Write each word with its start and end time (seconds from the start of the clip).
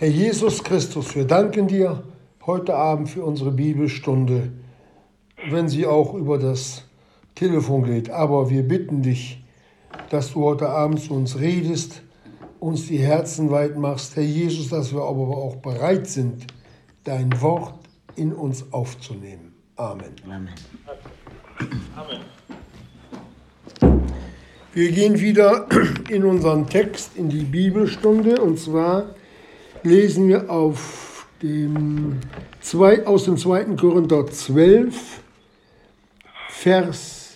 Herr 0.00 0.10
Jesus 0.10 0.62
Christus, 0.62 1.16
wir 1.16 1.24
danken 1.24 1.66
dir 1.66 2.04
heute 2.46 2.72
Abend 2.76 3.10
für 3.10 3.24
unsere 3.24 3.50
Bibelstunde, 3.50 4.52
wenn 5.50 5.68
sie 5.68 5.88
auch 5.88 6.14
über 6.14 6.38
das 6.38 6.84
Telefon 7.34 7.82
geht. 7.82 8.08
Aber 8.08 8.48
wir 8.48 8.62
bitten 8.62 9.02
dich, 9.02 9.42
dass 10.10 10.34
du 10.34 10.44
heute 10.44 10.68
Abend 10.68 11.00
zu 11.00 11.14
uns 11.14 11.40
redest, 11.40 12.02
uns 12.60 12.86
die 12.86 12.98
Herzen 12.98 13.50
weit 13.50 13.76
machst, 13.76 14.14
Herr 14.14 14.22
Jesus, 14.22 14.68
dass 14.68 14.92
wir 14.92 15.02
aber 15.02 15.36
auch 15.36 15.56
bereit 15.56 16.06
sind, 16.06 16.46
dein 17.02 17.42
Wort 17.42 17.74
in 18.14 18.32
uns 18.32 18.72
aufzunehmen. 18.72 19.52
Amen. 19.74 20.14
Amen. 20.24 20.48
Amen. 21.96 22.20
Wir 24.72 24.92
gehen 24.92 25.18
wieder 25.18 25.66
in 26.08 26.24
unseren 26.24 26.68
Text, 26.68 27.16
in 27.16 27.28
die 27.28 27.42
Bibelstunde, 27.42 28.40
und 28.40 28.60
zwar 28.60 29.16
lesen 29.82 30.28
wir 30.28 30.50
auf 30.50 31.26
dem 31.42 32.20
zwei, 32.60 33.06
aus 33.06 33.24
dem 33.24 33.36
2. 33.36 33.76
Korinther 33.76 34.26
12, 34.26 34.94
Vers, 36.48 37.34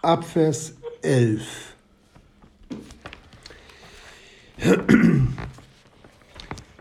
ab 0.00 0.24
Vers 0.24 0.74
11. 1.02 1.42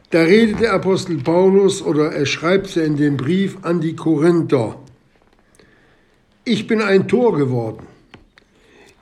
Da 0.09 0.23
redet 0.23 0.59
der 0.59 0.73
Apostel 0.73 1.17
Paulus 1.17 1.81
oder 1.81 2.11
er 2.11 2.25
schreibt 2.25 2.67
es 2.67 2.77
in 2.77 2.97
dem 2.97 3.17
Brief 3.17 3.57
an 3.61 3.79
die 3.79 3.95
Korinther. 3.95 4.77
Ich 6.43 6.67
bin 6.67 6.81
ein 6.81 7.07
Tor 7.07 7.37
geworden. 7.37 7.87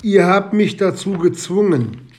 Ihr 0.04 0.28
habt 0.28 0.54
mich 0.54 0.78
dazu 0.78 1.14
gezwungen, 1.14 2.12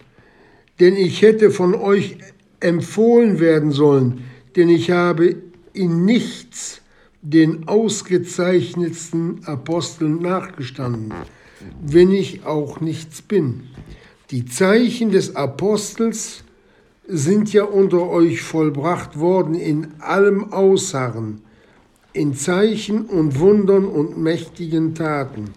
denn 0.80 0.96
ich 0.96 1.22
hätte 1.22 1.50
von 1.50 1.74
euch 1.74 2.18
empfohlen 2.60 3.40
werden 3.40 3.72
sollen, 3.72 4.24
denn 4.56 4.68
ich 4.68 4.90
habe 4.90 5.36
in 5.72 6.04
nichts 6.04 6.80
den 7.22 7.68
ausgezeichnetsten 7.68 9.44
Aposteln 9.44 10.22
nachgestanden, 10.22 11.12
wenn 11.82 12.12
ich 12.12 12.44
auch 12.46 12.80
nichts 12.80 13.22
bin. 13.22 13.64
Die 14.30 14.44
Zeichen 14.44 15.10
des 15.10 15.36
Apostels 15.36 16.44
sind 17.06 17.52
ja 17.52 17.64
unter 17.64 18.08
euch 18.08 18.40
vollbracht 18.42 19.18
worden 19.18 19.54
in 19.54 19.88
allem 20.00 20.52
Ausharren, 20.52 21.42
in 22.12 22.34
Zeichen 22.34 23.06
und 23.06 23.38
Wundern 23.38 23.84
und 23.84 24.18
mächtigen 24.18 24.94
Taten. 24.94 25.50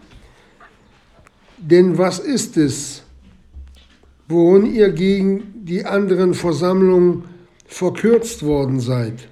Denn 1.58 1.98
was 1.98 2.20
ist 2.20 2.58
es, 2.58 3.03
worin 4.34 4.74
ihr 4.74 4.90
gegen 4.92 5.54
die 5.64 5.86
anderen 5.86 6.34
Versammlungen 6.34 7.24
verkürzt 7.66 8.44
worden 8.44 8.80
seid. 8.80 9.28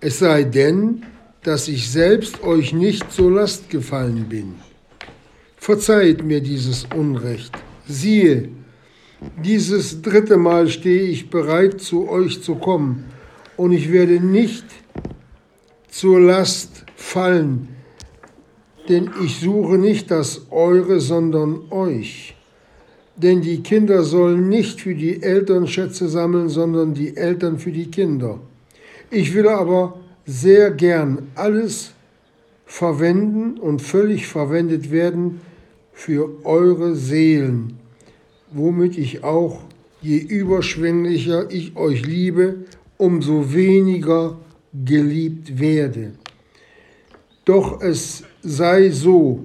Es 0.00 0.18
sei 0.18 0.44
denn, 0.44 1.02
dass 1.42 1.68
ich 1.68 1.90
selbst 1.90 2.42
euch 2.42 2.72
nicht 2.72 3.10
zur 3.10 3.32
Last 3.32 3.70
gefallen 3.70 4.26
bin. 4.28 4.54
Verzeiht 5.56 6.24
mir 6.24 6.40
dieses 6.40 6.86
Unrecht. 6.94 7.52
Siehe, 7.86 8.48
dieses 9.44 10.02
dritte 10.02 10.36
Mal 10.36 10.68
stehe 10.68 11.02
ich 11.02 11.30
bereit, 11.30 11.80
zu 11.80 12.08
euch 12.08 12.42
zu 12.42 12.56
kommen, 12.56 13.04
und 13.56 13.72
ich 13.72 13.92
werde 13.92 14.18
nicht 14.18 14.64
zur 15.88 16.20
Last 16.20 16.84
fallen, 16.96 17.68
denn 18.88 19.10
ich 19.24 19.40
suche 19.40 19.78
nicht 19.78 20.10
das 20.10 20.50
Eure, 20.50 21.00
sondern 21.00 21.70
euch. 21.70 22.34
Denn 23.16 23.42
die 23.42 23.62
Kinder 23.62 24.02
sollen 24.04 24.48
nicht 24.48 24.80
für 24.80 24.94
die 24.94 25.22
Eltern 25.22 25.66
Schätze 25.66 26.08
sammeln, 26.08 26.48
sondern 26.48 26.94
die 26.94 27.16
Eltern 27.16 27.58
für 27.58 27.72
die 27.72 27.90
Kinder. 27.90 28.40
Ich 29.10 29.34
will 29.34 29.48
aber 29.48 29.98
sehr 30.24 30.70
gern 30.70 31.30
alles 31.34 31.92
verwenden 32.64 33.58
und 33.58 33.82
völlig 33.82 34.26
verwendet 34.26 34.90
werden 34.90 35.42
für 35.92 36.44
eure 36.44 36.94
Seelen, 36.94 37.74
womit 38.50 38.96
ich 38.96 39.22
auch, 39.22 39.60
je 40.00 40.18
überschwänglicher 40.18 41.50
ich 41.50 41.76
euch 41.76 42.06
liebe, 42.06 42.64
umso 42.96 43.52
weniger 43.52 44.38
geliebt 44.72 45.60
werde. 45.60 46.12
Doch 47.44 47.82
es 47.82 48.24
sei 48.42 48.90
so, 48.90 49.44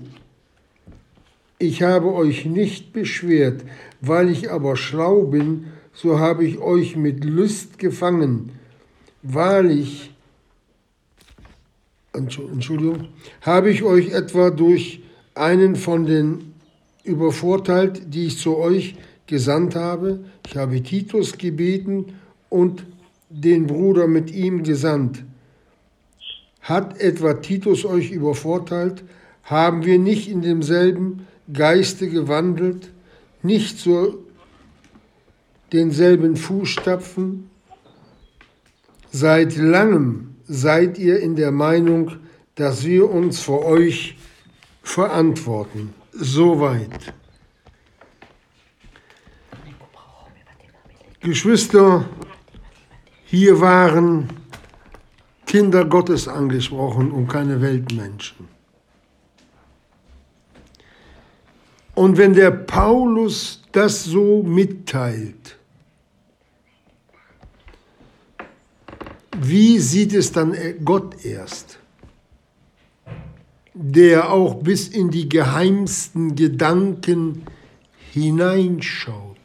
ich 1.59 1.81
habe 1.81 2.13
euch 2.13 2.45
nicht 2.45 2.93
beschwert, 2.93 3.63
weil 4.01 4.29
ich 4.29 4.51
aber 4.51 4.75
schlau 4.75 5.23
bin, 5.23 5.67
so 5.93 6.19
habe 6.19 6.45
ich 6.45 6.59
euch 6.59 6.95
mit 6.95 7.23
Lust 7.23 7.79
gefangen. 7.79 8.51
Wahrlich, 9.23 10.11
Entschuldigung, 12.13 13.07
habe 13.41 13.71
ich 13.71 13.83
euch 13.83 14.11
etwa 14.11 14.51
durch 14.51 15.01
einen 15.33 15.75
von 15.75 16.05
den 16.05 16.53
übervorteilt, 17.03 18.13
die 18.13 18.27
ich 18.27 18.37
zu 18.37 18.57
euch 18.57 18.95
gesandt 19.25 19.75
habe. 19.75 20.19
Ich 20.45 20.57
habe 20.57 20.81
Titus 20.81 21.37
gebeten 21.37 22.13
und 22.49 22.85
den 23.29 23.67
Bruder 23.67 24.07
mit 24.07 24.31
ihm 24.31 24.63
gesandt. 24.63 25.23
Hat 26.61 26.99
etwa 26.99 27.33
Titus 27.33 27.85
euch 27.85 28.11
übervorteilt? 28.11 29.03
Haben 29.43 29.85
wir 29.85 29.99
nicht 29.99 30.29
in 30.29 30.41
demselben 30.41 31.26
Geiste 31.51 32.09
gewandelt, 32.09 32.91
nicht 33.41 33.79
zu 33.79 34.25
denselben 35.71 36.35
Fußstapfen? 36.35 37.49
Seit 39.11 39.55
langem 39.55 40.35
seid 40.47 40.97
ihr 40.97 41.19
in 41.19 41.35
der 41.35 41.51
Meinung, 41.51 42.17
dass 42.55 42.85
wir 42.85 43.09
uns 43.09 43.39
vor 43.39 43.65
euch 43.65 44.17
verantworten. 44.83 45.93
Soweit. 46.11 47.13
Geschwister, 51.19 52.05
hier 53.25 53.59
waren 53.59 54.29
Kinder 55.45 55.85
Gottes 55.85 56.27
angesprochen 56.27 57.11
und 57.11 57.27
keine 57.27 57.61
Weltmenschen. 57.61 58.56
Und 61.97 62.15
wenn 62.19 62.35
der 62.35 62.51
Paulus 62.51 63.63
das 63.71 64.03
so 64.03 64.43
mitteilt, 64.43 65.57
wie 69.35 69.79
sieht 69.79 70.13
es 70.13 70.31
dann 70.31 70.55
Gott 70.85 71.25
erst, 71.25 71.79
der 73.73 74.31
auch 74.31 74.61
bis 74.61 74.89
in 74.89 75.09
die 75.09 75.27
geheimsten 75.27 76.35
Gedanken 76.35 77.47
hineinschaut? 78.13 79.35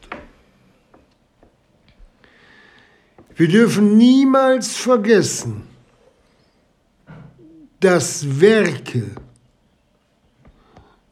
Wir 3.34 3.48
dürfen 3.48 3.96
niemals 3.96 4.76
vergessen, 4.76 5.62
dass 7.80 8.42
Werke, 8.42 9.12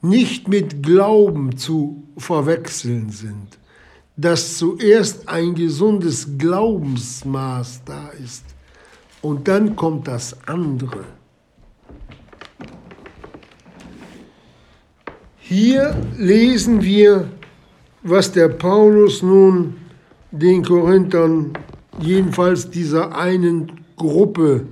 nicht 0.02 0.48
mit 0.48 0.82
Glauben 0.82 1.56
zu 1.56 2.02
verwechseln 2.16 3.10
sind, 3.10 3.58
dass 4.16 4.58
zuerst 4.58 5.28
ein 5.28 5.54
gesundes 5.54 6.38
Glaubensmaß 6.38 7.82
da 7.84 8.08
ist 8.22 8.44
und 9.22 9.48
dann 9.48 9.76
kommt 9.76 10.08
das 10.08 10.36
andere. 10.46 11.04
Hier 15.38 15.96
lesen 16.16 16.82
wir, 16.82 17.28
was 18.02 18.30
der 18.32 18.48
Paulus 18.48 19.22
nun 19.22 19.74
den 20.30 20.64
Korinthern, 20.64 21.52
jedenfalls 22.00 22.70
dieser 22.70 23.16
einen 23.16 23.72
Gruppe, 23.96 24.66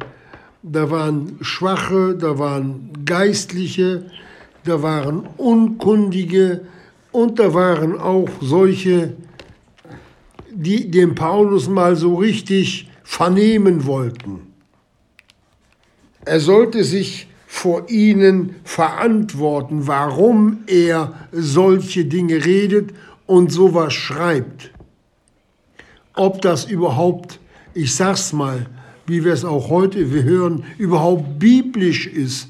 da 0.62 0.90
waren 0.90 1.36
Schwache, 1.40 2.14
da 2.14 2.38
waren 2.38 2.92
Geistliche, 3.04 4.10
da 4.68 4.82
waren 4.82 5.26
Unkundige 5.36 6.60
und 7.10 7.38
da 7.38 7.54
waren 7.54 7.98
auch 7.98 8.28
solche, 8.40 9.14
die 10.52 10.90
den 10.90 11.14
Paulus 11.14 11.68
mal 11.68 11.96
so 11.96 12.16
richtig 12.16 12.90
vernehmen 13.02 13.86
wollten. 13.86 14.40
Er 16.24 16.40
sollte 16.40 16.84
sich 16.84 17.28
vor 17.46 17.88
ihnen 17.88 18.56
verantworten, 18.64 19.86
warum 19.86 20.64
er 20.66 21.14
solche 21.32 22.04
Dinge 22.04 22.44
redet 22.44 22.90
und 23.26 23.50
sowas 23.50 23.94
schreibt. 23.94 24.70
Ob 26.14 26.42
das 26.42 26.66
überhaupt, 26.66 27.40
ich 27.72 27.94
sag's 27.94 28.34
mal, 28.34 28.66
wie 29.06 29.24
wir 29.24 29.32
es 29.32 29.46
auch 29.46 29.70
heute 29.70 30.10
hören, 30.10 30.64
überhaupt 30.76 31.38
biblisch 31.38 32.06
ist, 32.06 32.48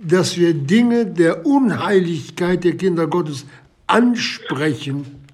dass 0.00 0.38
wir 0.38 0.54
Dinge 0.54 1.04
der 1.04 1.44
Unheiligkeit 1.44 2.64
der 2.64 2.76
Kinder 2.76 3.06
Gottes 3.06 3.44
ansprechen. 3.86 5.26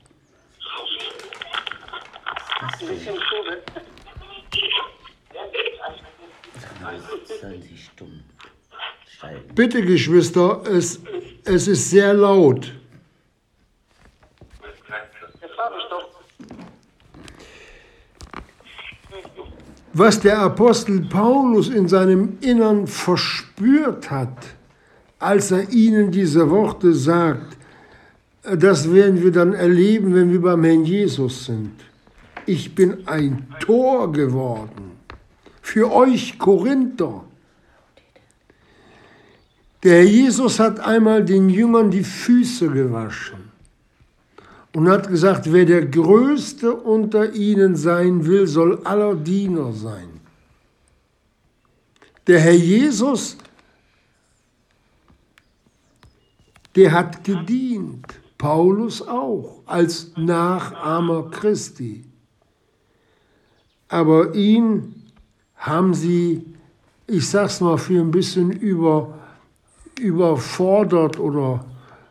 Bitte, 9.54 9.82
Geschwister, 9.82 10.62
es, 10.66 11.00
es 11.44 11.68
ist 11.68 11.90
sehr 11.90 12.12
laut. 12.12 12.72
Was 19.92 20.20
der 20.20 20.38
Apostel 20.40 21.06
Paulus 21.08 21.70
in 21.70 21.88
seinem 21.88 22.36
Innern 22.42 22.86
verspürt 22.86 24.10
hat, 24.10 24.55
als 25.18 25.50
er 25.50 25.70
ihnen 25.70 26.10
diese 26.10 26.50
Worte 26.50 26.92
sagt, 26.92 27.56
das 28.42 28.92
werden 28.92 29.22
wir 29.22 29.32
dann 29.32 29.54
erleben, 29.54 30.14
wenn 30.14 30.30
wir 30.30 30.40
beim 30.40 30.62
Herrn 30.64 30.84
Jesus 30.84 31.46
sind. 31.46 31.72
Ich 32.44 32.74
bin 32.74 33.08
ein 33.08 33.48
Tor 33.60 34.12
geworden 34.12 34.92
für 35.62 35.92
euch 35.92 36.38
Korinther. 36.38 37.24
Der 39.82 39.96
Herr 39.96 40.04
Jesus 40.04 40.60
hat 40.60 40.80
einmal 40.80 41.24
den 41.24 41.50
Jüngern 41.50 41.90
die 41.90 42.04
Füße 42.04 42.68
gewaschen 42.68 43.50
und 44.74 44.88
hat 44.88 45.08
gesagt, 45.08 45.52
wer 45.52 45.64
der 45.64 45.86
Größte 45.86 46.72
unter 46.72 47.32
ihnen 47.32 47.76
sein 47.76 48.26
will, 48.26 48.46
soll 48.46 48.80
aller 48.84 49.14
Diener 49.14 49.72
sein. 49.72 50.08
Der 52.26 52.40
Herr 52.40 52.52
Jesus, 52.52 53.36
der 56.76 56.92
hat 56.92 57.24
gedient, 57.24 58.06
Paulus 58.36 59.00
auch, 59.00 59.62
als 59.64 60.12
Nachahmer 60.16 61.30
Christi. 61.30 62.04
Aber 63.88 64.34
ihn 64.34 64.94
haben 65.56 65.94
sie, 65.94 66.44
ich 67.06 67.28
sag's 67.28 67.60
mal, 67.60 67.78
für 67.78 68.00
ein 68.00 68.10
bisschen 68.10 68.52
über, 68.52 69.18
überfordert 69.98 71.18
oder 71.18 71.64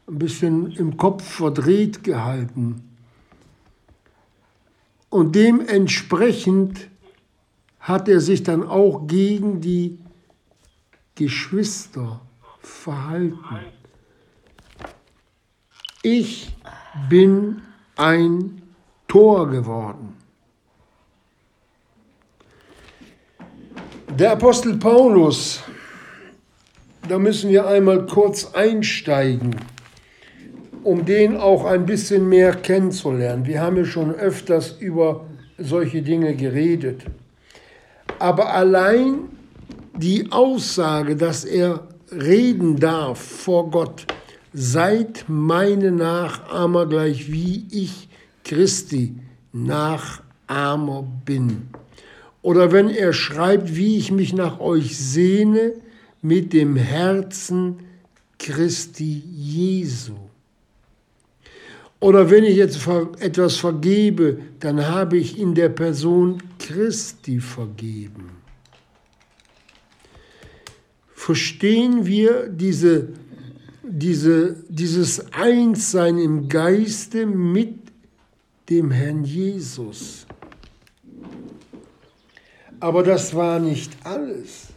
ein 0.07 0.17
bisschen 0.17 0.71
im 0.71 0.97
Kopf 0.97 1.23
verdreht 1.23 2.03
gehalten. 2.03 2.81
Und 5.09 5.35
dementsprechend 5.35 6.89
hat 7.79 8.09
er 8.09 8.19
sich 8.19 8.41
dann 8.41 8.63
auch 8.63 9.05
gegen 9.05 9.61
die 9.61 9.99
Geschwister 11.13 12.19
verhalten. 12.59 13.75
Ich 16.07 16.53
bin 17.09 17.63
ein 17.95 18.61
Tor 19.07 19.49
geworden. 19.49 20.15
Der 24.19 24.33
Apostel 24.33 24.77
Paulus, 24.77 25.63
da 27.09 27.17
müssen 27.17 27.49
wir 27.49 27.65
einmal 27.65 28.05
kurz 28.05 28.53
einsteigen, 28.53 29.55
um 30.83 31.05
den 31.05 31.37
auch 31.37 31.65
ein 31.65 31.87
bisschen 31.87 32.29
mehr 32.29 32.53
kennenzulernen. 32.53 33.47
Wir 33.47 33.61
haben 33.61 33.77
ja 33.77 33.85
schon 33.85 34.13
öfters 34.13 34.73
über 34.79 35.25
solche 35.57 36.03
Dinge 36.03 36.35
geredet. 36.35 37.01
Aber 38.19 38.53
allein 38.53 39.21
die 39.95 40.31
Aussage, 40.31 41.15
dass 41.15 41.45
er 41.45 41.87
reden 42.11 42.79
darf 42.79 43.17
vor 43.17 43.71
Gott, 43.71 44.05
seid 44.57 45.25
meine 45.27 45.91
Nachahmer 45.91 46.85
gleich 46.85 47.29
wie 47.29 47.67
ich 47.71 48.07
Christi 48.45 49.13
Nachahmer 49.51 51.05
bin. 51.25 51.67
Oder 52.41 52.71
wenn 52.71 52.89
er 52.89 53.11
schreibt, 53.11 53.75
wie 53.75 53.97
ich 53.97 54.11
mich 54.11 54.31
nach 54.31 54.61
euch 54.61 54.97
sehne 54.97 55.73
mit 56.21 56.53
dem 56.53 56.77
Herzen 56.77 57.79
Christi 58.39 59.23
Jesu. 59.35 60.15
Oder 61.99 62.29
wenn 62.29 62.45
ich 62.45 62.55
jetzt 62.55 62.87
etwas 63.19 63.57
vergebe, 63.57 64.39
dann 64.61 64.87
habe 64.87 65.17
ich 65.17 65.37
in 65.37 65.53
der 65.53 65.69
Person 65.69 66.41
Christi 66.59 67.41
vergeben. 67.41 68.29
Verstehen 71.13 72.05
wir 72.05 72.47
diese, 72.47 73.09
diese, 73.87 74.55
dieses 74.69 75.33
Einssein 75.33 76.17
im 76.17 76.49
Geiste 76.49 77.25
mit 77.25 77.79
dem 78.69 78.91
Herrn 78.91 79.23
Jesus? 79.23 80.25
Aber 82.79 83.03
das 83.03 83.33
war 83.33 83.59
nicht 83.59 83.91
alles. 84.03 84.67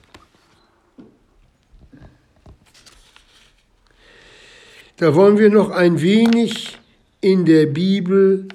Da 4.96 5.14
wollen 5.14 5.38
wir 5.38 5.50
noch 5.50 5.70
ein 5.70 6.00
wenig 6.00 6.76
in 7.20 7.44
der 7.44 7.66
Bibel 7.66 8.49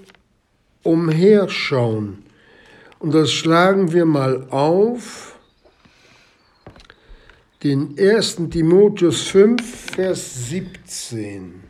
umherschauen. 0.84 2.24
Und 3.00 3.14
das 3.14 3.32
schlagen 3.32 3.94
wir 3.94 4.06
mal 4.06 4.48
auf. 4.50 5.33
Den 7.64 7.98
1. 7.98 8.50
Timotheus 8.50 9.22
5, 9.28 9.62
Vers 9.96 10.50
17. 10.50 11.64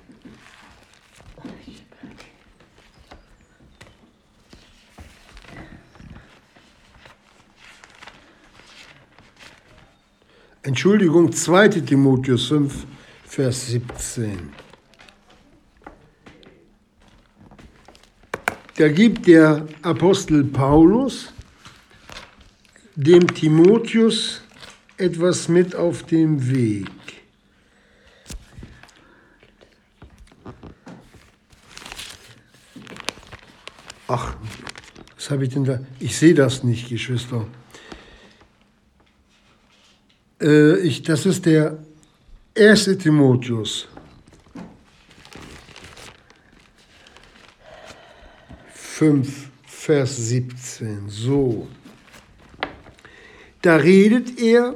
Entschuldigung, 10.63 11.31
2. 11.31 11.68
Timotheus 11.68 12.48
5, 12.48 12.88
Vers 13.25 13.68
17. 13.68 14.51
Da 18.78 18.88
gibt 18.88 19.28
der 19.28 19.68
Apostel 19.84 20.44
Paulus 20.45 21.31
dem 22.95 23.28
Timotheus 23.28 24.43
etwas 25.03 25.50
mit 25.50 25.75
auf 25.75 26.03
dem 26.03 26.50
Weg. 26.50 26.88
Ach, 34.07 34.35
was 35.15 35.29
habe 35.29 35.44
ich 35.45 35.53
denn 35.53 35.65
da? 35.65 35.79
Ich 36.00 36.17
sehe 36.17 36.33
das 36.33 36.63
nicht, 36.63 36.88
Geschwister. 36.88 37.47
Äh, 40.42 40.80
ich, 40.80 41.01
das 41.04 41.25
ist 41.25 41.45
der 41.45 41.78
erste 42.54 42.97
Timotheus. 42.97 43.87
Fünf, 48.73 49.49
Vers 49.66 50.16
17. 50.16 51.09
So. 51.09 51.68
Da 53.61 53.78
redet 53.78 54.39
er, 54.39 54.75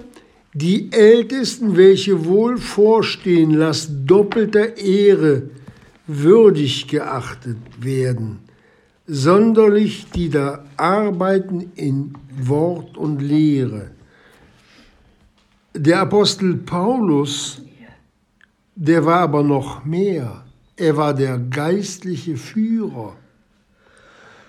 die 0.58 0.92
Ältesten, 0.92 1.78
welche 1.78 2.26
wohl 2.26 2.58
vorstehen, 2.58 3.52
lasst 3.52 3.92
doppelter 4.06 4.78
Ehre 4.78 5.50
würdig 6.08 6.88
geachtet 6.88 7.58
werden, 7.80 8.40
sonderlich 9.06 10.08
die 10.12 10.30
da 10.30 10.66
arbeiten 10.78 11.72
in 11.76 12.14
Wort 12.40 12.98
und 12.98 13.22
Lehre 13.22 13.92
der 15.78 16.02
Apostel 16.02 16.56
Paulus, 16.58 17.62
der 18.76 19.06
war 19.06 19.22
aber 19.22 19.44
noch 19.44 19.86
mehr. 19.86 20.44
Er 20.76 20.98
war 20.98 21.14
der 21.14 21.38
geistliche 21.38 22.38
Führer. 22.38 23.16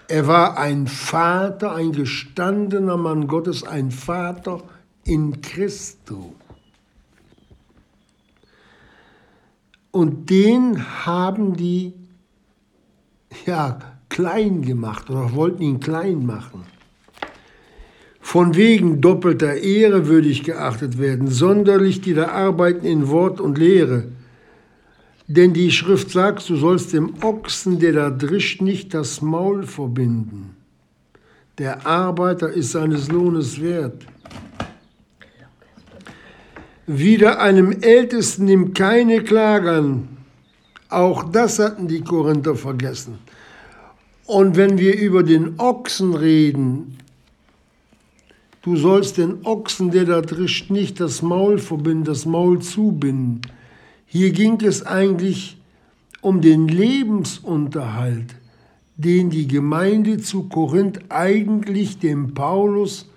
Er 0.09 0.27
war 0.27 0.59
ein 0.59 0.87
Vater, 0.87 1.75
ein 1.75 1.93
gestandener 1.93 2.97
Mann 2.97 3.27
Gottes, 3.27 3.63
ein 3.63 3.91
Vater 3.91 4.63
in 5.09 5.41
Christo. 5.41 6.35
Und 9.91 10.29
den 10.31 11.07
haben 11.07 11.57
die 11.57 11.95
ja 13.47 13.79
klein 14.09 14.63
gemacht 14.63 15.11
oder 15.11 15.35
wollten 15.35 15.63
ihn 15.63 15.81
klein 15.81 16.27
machen. 16.27 16.65
Von 18.21 18.57
wegen 18.57 19.01
doppelter 19.01 19.55
Ehre 19.55 20.07
würdig 20.07 20.45
geachtet 20.45 20.99
werden, 20.99 21.29
sonderlich 21.29 22.03
die 22.03 22.13
da 22.13 22.29
arbeiten 22.29 22.85
in 22.85 23.09
Wort 23.09 23.41
und 23.41 23.57
Lehre. 23.57 24.09
Denn 25.27 25.55
die 25.55 25.71
Schrift 25.71 26.11
sagt, 26.11 26.49
du 26.49 26.57
sollst 26.57 26.93
dem 26.93 27.15
Ochsen, 27.23 27.79
der 27.79 27.93
da 27.93 28.11
drischt, 28.11 28.61
nicht 28.61 28.93
das 28.93 29.23
Maul 29.23 29.65
verbinden. 29.65 30.57
Der 31.57 31.87
Arbeiter 31.87 32.51
ist 32.51 32.73
seines 32.73 33.11
Lohnes 33.11 33.61
wert. 33.61 34.07
Wieder 36.89 37.41
einem 37.41 37.71
Ältesten 37.71 38.47
nimmt 38.47 38.75
keine 38.77 39.23
Klage 39.23 39.71
an. 39.71 40.09
Auch 40.89 41.23
das 41.31 41.61
hatten 41.61 41.87
die 41.87 42.01
Korinther 42.01 42.57
vergessen. 42.57 43.19
Und 44.27 44.57
wenn 44.57 44.79
wir 44.79 44.99
über 44.99 45.23
den 45.23 45.61
Ochsen 45.61 46.15
reden, 46.15 46.99
Du 48.69 48.77
sollst 48.77 49.17
den 49.17 49.47
Ochsen, 49.47 49.93
der 49.93 50.05
da 50.05 50.21
drischt, 50.21 50.69
nicht 50.69 51.01
das 51.01 51.23
Maul 51.23 51.59
verbinden, 51.59 52.05
das 52.05 52.27
Maul 52.27 52.61
zubinden. 52.61 53.41
Hier 54.05 54.31
ging 54.31 54.61
es 54.61 54.85
eigentlich 54.85 55.57
um 56.21 56.43
den 56.43 56.69
Lebensunterhalt, 56.69 58.35
den 58.97 59.31
die 59.31 59.49
Gemeinde 59.49 60.19
zu 60.19 60.51
Korinth 60.51 61.01
eigentlich 61.09 61.99
dem 61.99 62.35
Paulus, 62.35 63.09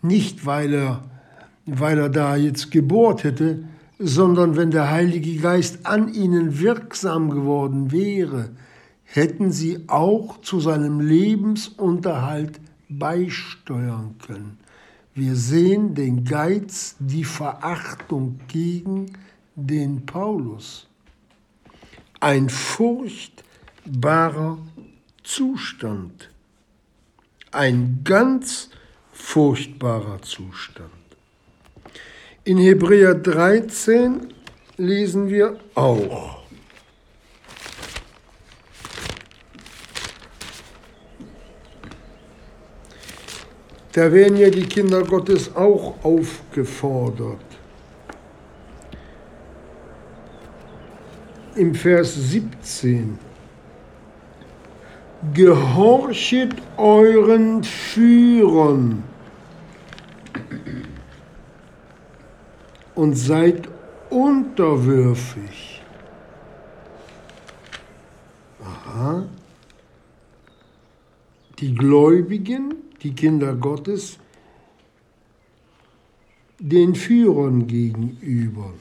nicht 0.00 0.46
weil 0.46 0.72
er, 0.72 1.02
weil 1.66 1.98
er 1.98 2.08
da 2.08 2.36
jetzt 2.36 2.70
gebohrt 2.70 3.24
hätte, 3.24 3.64
sondern 3.98 4.56
wenn 4.56 4.70
der 4.70 4.90
Heilige 4.90 5.36
Geist 5.36 5.86
an 5.86 6.12
ihnen 6.12 6.58
wirksam 6.58 7.30
geworden 7.30 7.92
wäre, 7.92 8.50
hätten 9.04 9.52
sie 9.52 9.84
auch 9.86 10.40
zu 10.40 10.60
seinem 10.60 11.00
Lebensunterhalt 11.00 12.60
beisteuern 12.88 14.16
können. 14.24 14.58
Wir 15.14 15.36
sehen 15.36 15.94
den 15.94 16.24
Geiz, 16.24 16.96
die 16.98 17.24
Verachtung 17.24 18.40
gegen 18.48 19.12
den 19.54 20.04
Paulus. 20.04 20.88
Ein 22.18 22.50
furchtbarer 22.50 24.58
Zustand. 25.22 26.30
Ein 27.52 28.00
ganz 28.02 28.70
furchtbarer 29.12 30.20
Zustand. 30.22 31.03
In 32.46 32.58
Hebräer 32.58 33.14
13 33.14 34.28
lesen 34.76 35.30
wir 35.30 35.56
auch. 35.74 36.42
Da 43.92 44.12
werden 44.12 44.36
ja 44.36 44.50
die 44.50 44.66
Kinder 44.66 45.02
Gottes 45.04 45.56
auch 45.56 45.94
aufgefordert. 46.04 47.46
Im 51.54 51.74
Vers 51.74 52.14
17. 52.14 53.18
Gehorchet 55.32 56.52
euren 56.76 57.64
Führern 57.64 59.13
und 62.94 63.14
seid 63.14 63.68
unterwürfig. 64.10 65.82
Aha. 68.62 69.26
Die 71.58 71.74
Gläubigen 71.74 72.74
die 73.04 73.14
Kinder 73.14 73.54
Gottes, 73.54 74.18
den 76.58 76.94
Führern 76.94 77.66
gegenüber. 77.66 78.72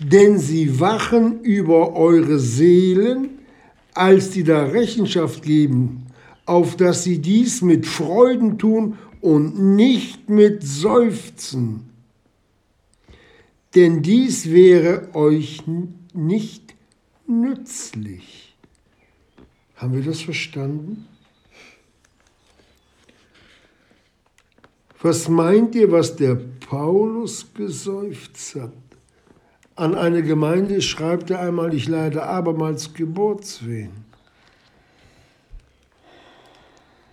Denn 0.00 0.38
sie 0.38 0.78
wachen 0.78 1.40
über 1.40 1.94
eure 1.94 2.38
Seelen, 2.38 3.38
als 3.94 4.30
die 4.30 4.44
da 4.44 4.66
Rechenschaft 4.66 5.42
geben, 5.42 6.06
auf 6.44 6.76
dass 6.76 7.04
sie 7.04 7.18
dies 7.18 7.62
mit 7.62 7.86
Freuden 7.86 8.58
tun 8.58 8.98
und 9.20 9.58
nicht 9.58 10.28
mit 10.28 10.62
Seufzen. 10.62 11.91
Denn 13.74 14.02
dies 14.02 14.50
wäre 14.50 15.14
euch 15.14 15.62
nicht 16.12 16.74
nützlich. 17.26 18.54
Haben 19.76 19.94
wir 19.94 20.02
das 20.02 20.20
verstanden? 20.20 21.06
Was 25.00 25.28
meint 25.28 25.74
ihr, 25.74 25.90
was 25.90 26.14
der 26.14 26.36
Paulus 26.68 27.52
geseufzt 27.54 28.54
hat? 28.54 28.72
An 29.74 29.94
eine 29.94 30.22
Gemeinde 30.22 30.80
schreibt 30.80 31.30
er 31.30 31.40
einmal, 31.40 31.74
ich 31.74 31.88
leide 31.88 32.22
abermals 32.22 32.92
Geburtswehen. 32.92 34.04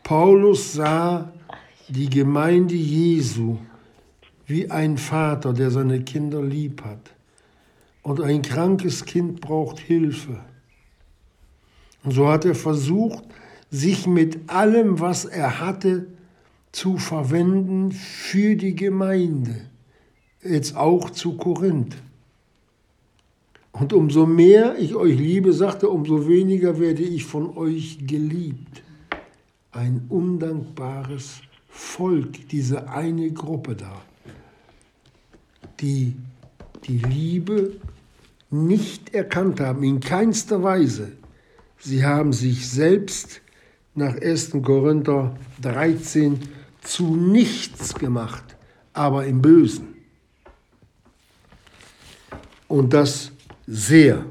Paulus 0.04 0.74
sah 0.74 1.34
die 1.88 2.10
Gemeinde 2.10 2.76
Jesu 2.76 3.58
wie 4.50 4.72
ein 4.72 4.98
Vater, 4.98 5.54
der 5.54 5.70
seine 5.70 6.02
Kinder 6.02 6.42
lieb 6.42 6.84
hat. 6.84 7.12
Und 8.02 8.20
ein 8.20 8.42
krankes 8.42 9.06
Kind 9.06 9.42
braucht 9.42 9.78
Hilfe. 9.80 10.40
Und 12.04 12.12
so 12.14 12.28
hat 12.28 12.46
er 12.46 12.56
versucht, 12.56 13.24
sich 13.70 14.08
mit 14.08 14.50
allem, 14.50 15.00
was 15.00 15.26
er 15.26 15.60
hatte, 15.60 16.08
zu 16.72 16.98
verwenden 16.98 17.92
für 17.92 18.56
die 18.56 18.76
Gemeinde, 18.76 19.62
jetzt 20.42 20.76
auch 20.76 21.10
zu 21.12 21.38
Korinth. 21.38 21.96
Und 23.72 23.94
umso 23.94 24.26
mehr 24.26 24.78
ich 24.80 24.96
euch 24.96 25.18
liebe, 25.18 25.54
sagte, 25.54 25.90
umso 25.90 26.28
weniger 26.28 26.80
werde 26.80 27.04
ich 27.04 27.26
von 27.26 27.56
euch 27.56 28.00
geliebt. 28.08 28.82
Ein 29.72 30.06
undankbares 30.10 31.42
Volk, 31.68 32.50
diese 32.50 32.90
eine 32.90 33.32
Gruppe 33.32 33.76
da, 33.76 34.02
die 35.82 36.16
die 36.88 36.98
Liebe 36.98 37.74
nicht 38.50 39.14
erkannt 39.14 39.60
haben, 39.60 39.84
in 39.84 40.00
keinster 40.00 40.64
Weise. 40.64 41.12
Sie 41.78 42.04
haben 42.04 42.34
sich 42.34 42.70
selbst 42.70 43.42
nach 43.96 44.16
1. 44.16 44.52
Korinther 44.64 45.36
13 45.62 46.40
zu 46.82 47.16
nichts 47.16 47.94
gemacht, 47.94 48.44
aber 48.94 49.26
im 49.26 49.42
Bösen. 49.42 49.96
Und 52.68 52.94
das 52.94 53.32
sehr. 53.68 54.26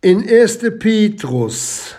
In 0.00 0.28
1. 0.28 0.58
Petrus 0.78 1.94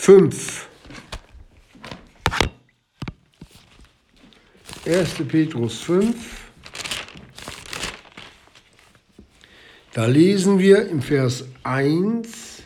5. 0.00 0.66
1. 4.86 5.14
Petrus 5.28 5.82
5. 5.82 6.14
Da 9.92 10.06
lesen 10.06 10.58
wir 10.58 10.88
im 10.88 11.02
Vers 11.02 11.44
1, 11.64 12.62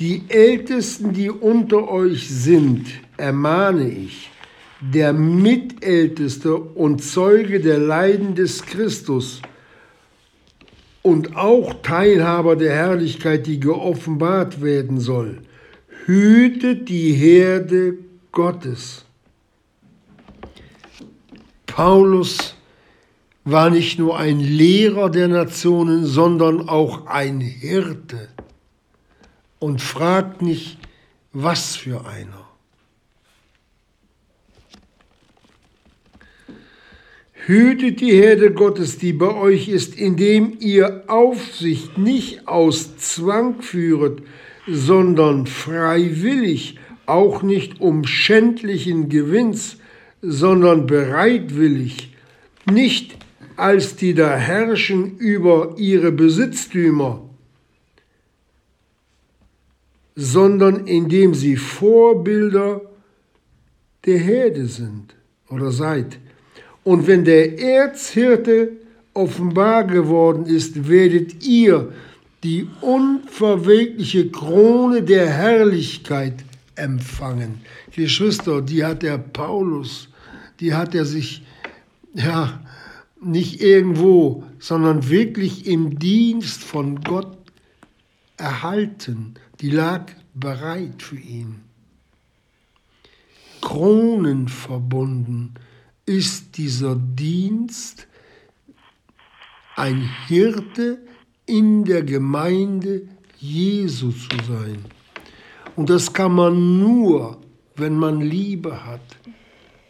die 0.00 0.24
Ältesten, 0.28 1.12
die 1.12 1.30
unter 1.30 1.88
euch 1.88 2.28
sind, 2.28 2.88
ermahne 3.16 3.88
ich, 3.88 4.28
der 4.80 5.12
Mitälteste 5.12 6.56
und 6.56 6.98
Zeuge 6.98 7.60
der 7.60 7.78
Leiden 7.78 8.34
des 8.34 8.66
Christus 8.66 9.40
und 11.04 11.36
auch 11.36 11.74
Teilhaber 11.82 12.56
der 12.56 12.72
Herrlichkeit, 12.72 13.46
die 13.46 13.60
geoffenbart 13.60 14.62
werden 14.62 15.00
soll, 15.00 15.42
hütet 16.06 16.88
die 16.88 17.12
Herde 17.12 17.98
Gottes. 18.32 19.04
Paulus 21.66 22.54
war 23.44 23.68
nicht 23.68 23.98
nur 23.98 24.18
ein 24.18 24.40
Lehrer 24.40 25.10
der 25.10 25.28
Nationen, 25.28 26.06
sondern 26.06 26.70
auch 26.70 27.06
ein 27.06 27.42
Hirte. 27.42 28.28
Und 29.58 29.82
fragt 29.82 30.40
nicht, 30.40 30.78
was 31.34 31.76
für 31.76 32.06
einer. 32.06 32.43
Hütet 37.46 38.00
die 38.00 38.12
Herde 38.12 38.52
Gottes, 38.52 38.96
die 38.96 39.12
bei 39.12 39.34
euch 39.34 39.68
ist, 39.68 39.98
indem 39.98 40.56
ihr 40.60 41.04
Aufsicht 41.08 41.98
nicht 41.98 42.48
aus 42.48 42.96
Zwang 42.96 43.60
führet, 43.60 44.22
sondern 44.66 45.46
freiwillig, 45.46 46.78
auch 47.04 47.42
nicht 47.42 47.82
um 47.82 48.06
schändlichen 48.06 49.10
Gewinns, 49.10 49.76
sondern 50.22 50.86
bereitwillig, 50.86 52.14
nicht 52.70 53.18
als 53.56 53.94
die 53.96 54.14
da 54.14 54.36
herrschen 54.36 55.18
über 55.18 55.74
ihre 55.76 56.12
Besitztümer, 56.12 57.28
sondern 60.16 60.86
indem 60.86 61.34
sie 61.34 61.56
Vorbilder 61.56 62.80
der 64.06 64.18
Herde 64.18 64.66
sind 64.66 65.14
oder 65.50 65.70
seid. 65.70 66.18
Und 66.84 67.06
wenn 67.06 67.24
der 67.24 67.58
Erzhirte 67.58 68.72
offenbar 69.14 69.84
geworden 69.84 70.46
ist, 70.46 70.88
werdet 70.88 71.44
ihr 71.44 71.92
die 72.42 72.68
unverwegliche 72.82 74.30
Krone 74.30 75.02
der 75.02 75.28
Herrlichkeit 75.28 76.44
empfangen. 76.74 77.62
Geschwister, 77.94 78.60
die 78.60 78.84
hat 78.84 79.02
der 79.02 79.16
Paulus, 79.16 80.08
die 80.60 80.74
hat 80.74 80.94
er 80.94 81.06
sich 81.06 81.42
ja 82.12 82.60
nicht 83.20 83.62
irgendwo, 83.62 84.44
sondern 84.58 85.08
wirklich 85.08 85.66
im 85.66 85.98
Dienst 85.98 86.62
von 86.62 87.00
Gott 87.00 87.38
erhalten. 88.36 89.34
Die 89.60 89.70
lag 89.70 90.06
bereit 90.34 91.02
für 91.02 91.16
ihn. 91.16 91.60
Kronen 93.62 94.48
verbunden 94.48 95.54
ist 96.06 96.56
dieser 96.56 96.96
Dienst 96.96 98.08
ein 99.76 100.08
Hirte 100.26 100.98
in 101.46 101.84
der 101.84 102.02
Gemeinde 102.02 103.08
Jesu 103.38 104.10
zu 104.10 104.36
sein. 104.48 104.84
Und 105.76 105.90
das 105.90 106.12
kann 106.12 106.32
man 106.32 106.78
nur, 106.78 107.38
wenn 107.76 107.96
man 107.96 108.20
Liebe 108.20 108.84
hat, 108.84 109.00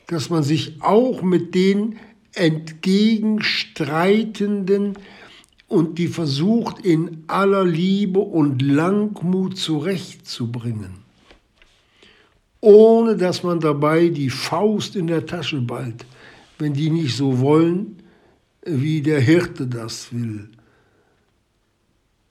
dass 0.06 0.30
man 0.30 0.42
sich 0.42 0.80
auch 0.80 1.20
mit 1.22 1.54
den 1.54 1.98
entgegenstreitenden 2.34 4.94
und 5.68 5.98
die 5.98 6.08
versucht 6.08 6.80
in 6.80 7.24
aller 7.26 7.64
Liebe 7.64 8.20
und 8.20 8.62
Langmut 8.62 9.58
zurechtzubringen, 9.58 11.03
ohne 12.64 13.14
dass 13.14 13.42
man 13.42 13.60
dabei 13.60 14.08
die 14.08 14.30
Faust 14.30 14.96
in 14.96 15.06
der 15.06 15.26
Tasche 15.26 15.60
ballt, 15.60 16.06
wenn 16.58 16.72
die 16.72 16.88
nicht 16.88 17.14
so 17.14 17.38
wollen, 17.40 17.96
wie 18.64 19.02
der 19.02 19.20
Hirte 19.20 19.66
das 19.66 20.10
will. 20.14 20.48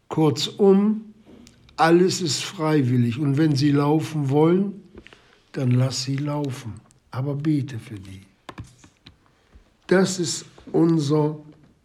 Kurzum, 0.08 1.14
alles 1.76 2.20
ist 2.22 2.44
freiwillig 2.44 3.20
und 3.20 3.38
wenn 3.38 3.56
sie 3.56 3.70
laufen 3.70 4.32
wollen, 4.32 4.82
dann 5.52 5.70
lass 5.70 6.02
sie 6.02 6.16
laufen, 6.16 6.82
aber 7.12 7.36
bete 7.36 7.78
für 7.78 8.00
die. 8.00 8.22
Das 9.86 10.18
ist 10.18 10.46
unser 10.72 11.38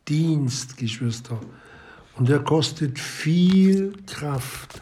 Dienst, 0.08 0.78
Geschwister. 0.78 1.38
Und 2.16 2.30
der 2.30 2.38
kostet 2.38 2.98
viel 2.98 3.92
Kraft. 4.06 4.80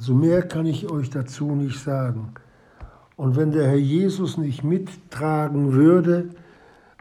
Also 0.00 0.14
mehr 0.14 0.40
kann 0.40 0.64
ich 0.64 0.90
euch 0.90 1.10
dazu 1.10 1.54
nicht 1.54 1.78
sagen. 1.78 2.32
Und 3.16 3.36
wenn 3.36 3.52
der 3.52 3.68
Herr 3.68 3.76
Jesus 3.76 4.38
nicht 4.38 4.64
mittragen 4.64 5.74
würde, 5.74 6.30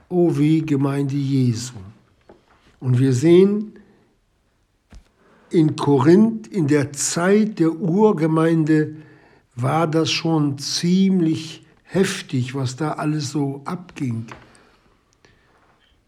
oh 0.10 0.38
wie 0.38 0.66
Gemeinde 0.66 1.16
Jesu. 1.16 1.76
Und 2.82 3.00
wir 3.00 3.14
sehen 3.14 3.80
in 5.50 5.78
Korinth, 5.78 6.48
in 6.48 6.68
der 6.68 6.92
Zeit 6.92 7.60
der 7.60 7.72
Urgemeinde, 7.72 8.98
war 9.56 9.88
das 9.88 10.12
schon 10.12 10.58
ziemlich 10.58 11.66
heftig, 11.84 12.54
was 12.54 12.76
da 12.76 12.92
alles 12.92 13.32
so 13.32 13.62
abging. 13.64 14.26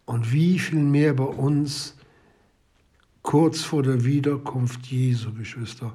Und 0.03 0.33
wie 0.33 0.59
viel 0.59 0.83
mehr 0.83 1.13
bei 1.13 1.23
uns 1.23 1.95
kurz 3.21 3.61
vor 3.61 3.81
der 3.81 4.03
Wiederkunft 4.03 4.87
Jesu, 4.87 5.33
Geschwister. 5.33 5.93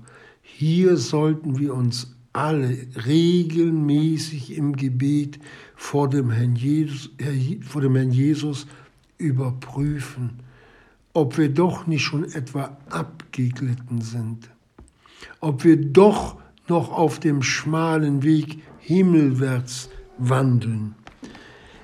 Hier 0.58 0.96
sollten 0.96 1.58
wir 1.58 1.74
uns 1.74 2.16
alle 2.32 2.78
regelmäßig 3.06 4.56
im 4.56 4.74
Gebet 4.74 5.38
vor 5.74 6.08
dem 6.08 6.30
Herrn 6.30 6.56
Jesus, 6.56 7.10
vor 7.60 7.82
dem 7.82 7.94
Herrn 7.94 8.10
Jesus 8.10 8.66
überprüfen, 9.18 10.30
ob 11.12 11.36
wir 11.36 11.50
doch 11.50 11.86
nicht 11.86 12.04
schon 12.04 12.24
etwa 12.24 12.74
abgeglitten 12.88 14.00
sind, 14.00 14.48
ob 15.40 15.62
wir 15.62 15.76
doch 15.76 16.38
noch 16.68 16.90
auf 16.90 17.20
dem 17.20 17.42
schmalen 17.42 18.22
Weg 18.22 18.62
himmelwärts 18.78 19.90
wandeln. 20.16 20.94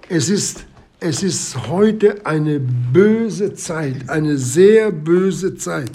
Es 0.08 0.30
ist, 0.30 0.64
es 0.98 1.22
ist 1.22 1.68
heute 1.68 2.24
eine 2.24 2.58
böse 2.58 3.52
Zeit, 3.52 4.08
eine 4.08 4.38
sehr 4.38 4.90
böse 4.90 5.56
Zeit. 5.56 5.92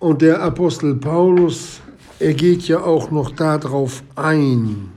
Und 0.00 0.22
der 0.22 0.40
Apostel 0.40 0.94
Paulus, 0.94 1.80
er 2.20 2.34
geht 2.34 2.68
ja 2.68 2.80
auch 2.80 3.10
noch 3.10 3.32
darauf 3.32 4.02
ein. 4.14 4.92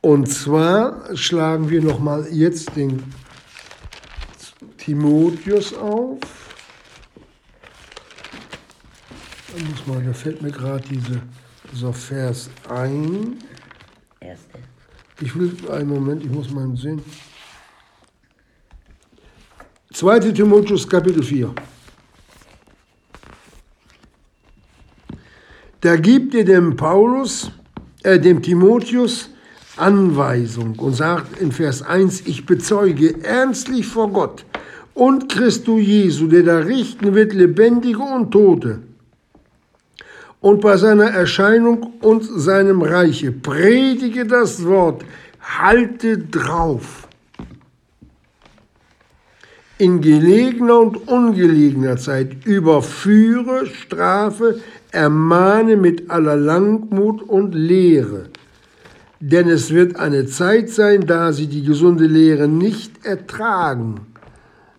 Und 0.00 0.26
zwar 0.26 1.16
schlagen 1.16 1.68
wir 1.68 1.82
noch 1.82 1.98
mal 1.98 2.26
jetzt 2.30 2.76
den 2.76 3.02
Timotheus 4.76 5.74
auf. 5.74 6.20
Da 9.48 9.64
muss 9.64 9.86
mal, 9.86 10.02
da 10.02 10.12
fällt 10.12 10.40
mir 10.40 10.52
gerade 10.52 10.88
diese, 10.88 11.20
dieser 11.72 11.92
Vers 11.92 12.48
ein. 12.68 13.38
Erste. 14.20 14.58
Ich 15.20 15.36
will 15.36 15.56
einen 15.70 15.88
Moment, 15.88 16.24
ich 16.24 16.30
muss 16.30 16.48
mal 16.50 16.74
sehen. 16.76 17.02
2. 19.98 20.32
Timotheus 20.32 20.88
Kapitel 20.88 21.24
4. 21.24 21.52
Da 25.80 25.96
gibt 25.96 26.34
ihr 26.34 26.44
dem 26.44 26.76
Paulus, 26.76 27.50
äh, 28.04 28.20
dem 28.20 28.40
Timotheus 28.40 29.30
Anweisung 29.76 30.78
und 30.78 30.94
sagt 30.94 31.40
in 31.40 31.50
Vers 31.50 31.82
1, 31.82 32.28
ich 32.28 32.46
bezeuge 32.46 33.24
ernstlich 33.24 33.88
vor 33.88 34.12
Gott 34.12 34.44
und 34.94 35.28
Christus 35.28 35.80
Jesu, 35.80 36.28
der 36.28 36.44
da 36.44 36.58
richten 36.58 37.16
wird, 37.16 37.32
Lebendige 37.32 37.98
und 37.98 38.30
Tote. 38.30 38.78
Und 40.40 40.60
bei 40.60 40.76
seiner 40.76 41.10
Erscheinung 41.10 41.94
und 42.02 42.22
seinem 42.22 42.82
Reiche 42.82 43.32
predige 43.32 44.26
das 44.26 44.64
Wort, 44.64 45.04
halte 45.40 46.18
drauf 46.18 47.07
in 49.78 50.00
gelegener 50.00 50.80
und 50.80 51.08
ungelegener 51.08 51.96
Zeit 51.96 52.44
überführe, 52.44 53.66
strafe, 53.66 54.60
ermahne 54.90 55.76
mit 55.76 56.10
aller 56.10 56.36
Langmut 56.36 57.22
und 57.22 57.54
Lehre. 57.54 58.26
Denn 59.20 59.48
es 59.48 59.70
wird 59.70 59.96
eine 59.96 60.26
Zeit 60.26 60.70
sein, 60.70 61.06
da 61.06 61.32
sie 61.32 61.46
die 61.46 61.62
gesunde 61.62 62.06
Lehre 62.06 62.48
nicht 62.48 63.04
ertragen. 63.04 64.00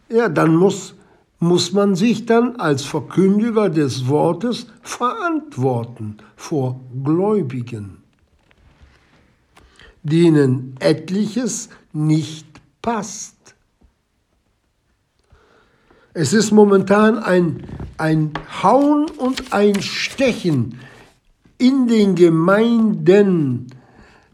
Ja, 0.10 0.28
dann 0.28 0.56
muss, 0.56 0.96
muss 1.40 1.72
man 1.72 1.96
sich 1.96 2.26
dann 2.26 2.58
als 2.58 2.84
Verkündiger 2.84 3.70
des 3.70 4.08
Wortes 4.08 4.68
verantworten 4.82 6.18
vor 6.36 6.80
Gläubigen, 7.04 7.98
denen 10.04 10.76
etliches 10.80 11.70
nicht 11.94 12.48
passt. 12.82 13.39
Es 16.14 16.34
ist 16.34 16.52
momentan 16.52 17.20
ein, 17.20 17.64
ein 17.98 18.32
Hauen 18.64 19.06
und 19.18 19.54
ein 19.54 19.80
Stechen 19.80 20.80
in 21.60 21.88
den 21.88 22.16
Gemeinden. 22.16 23.68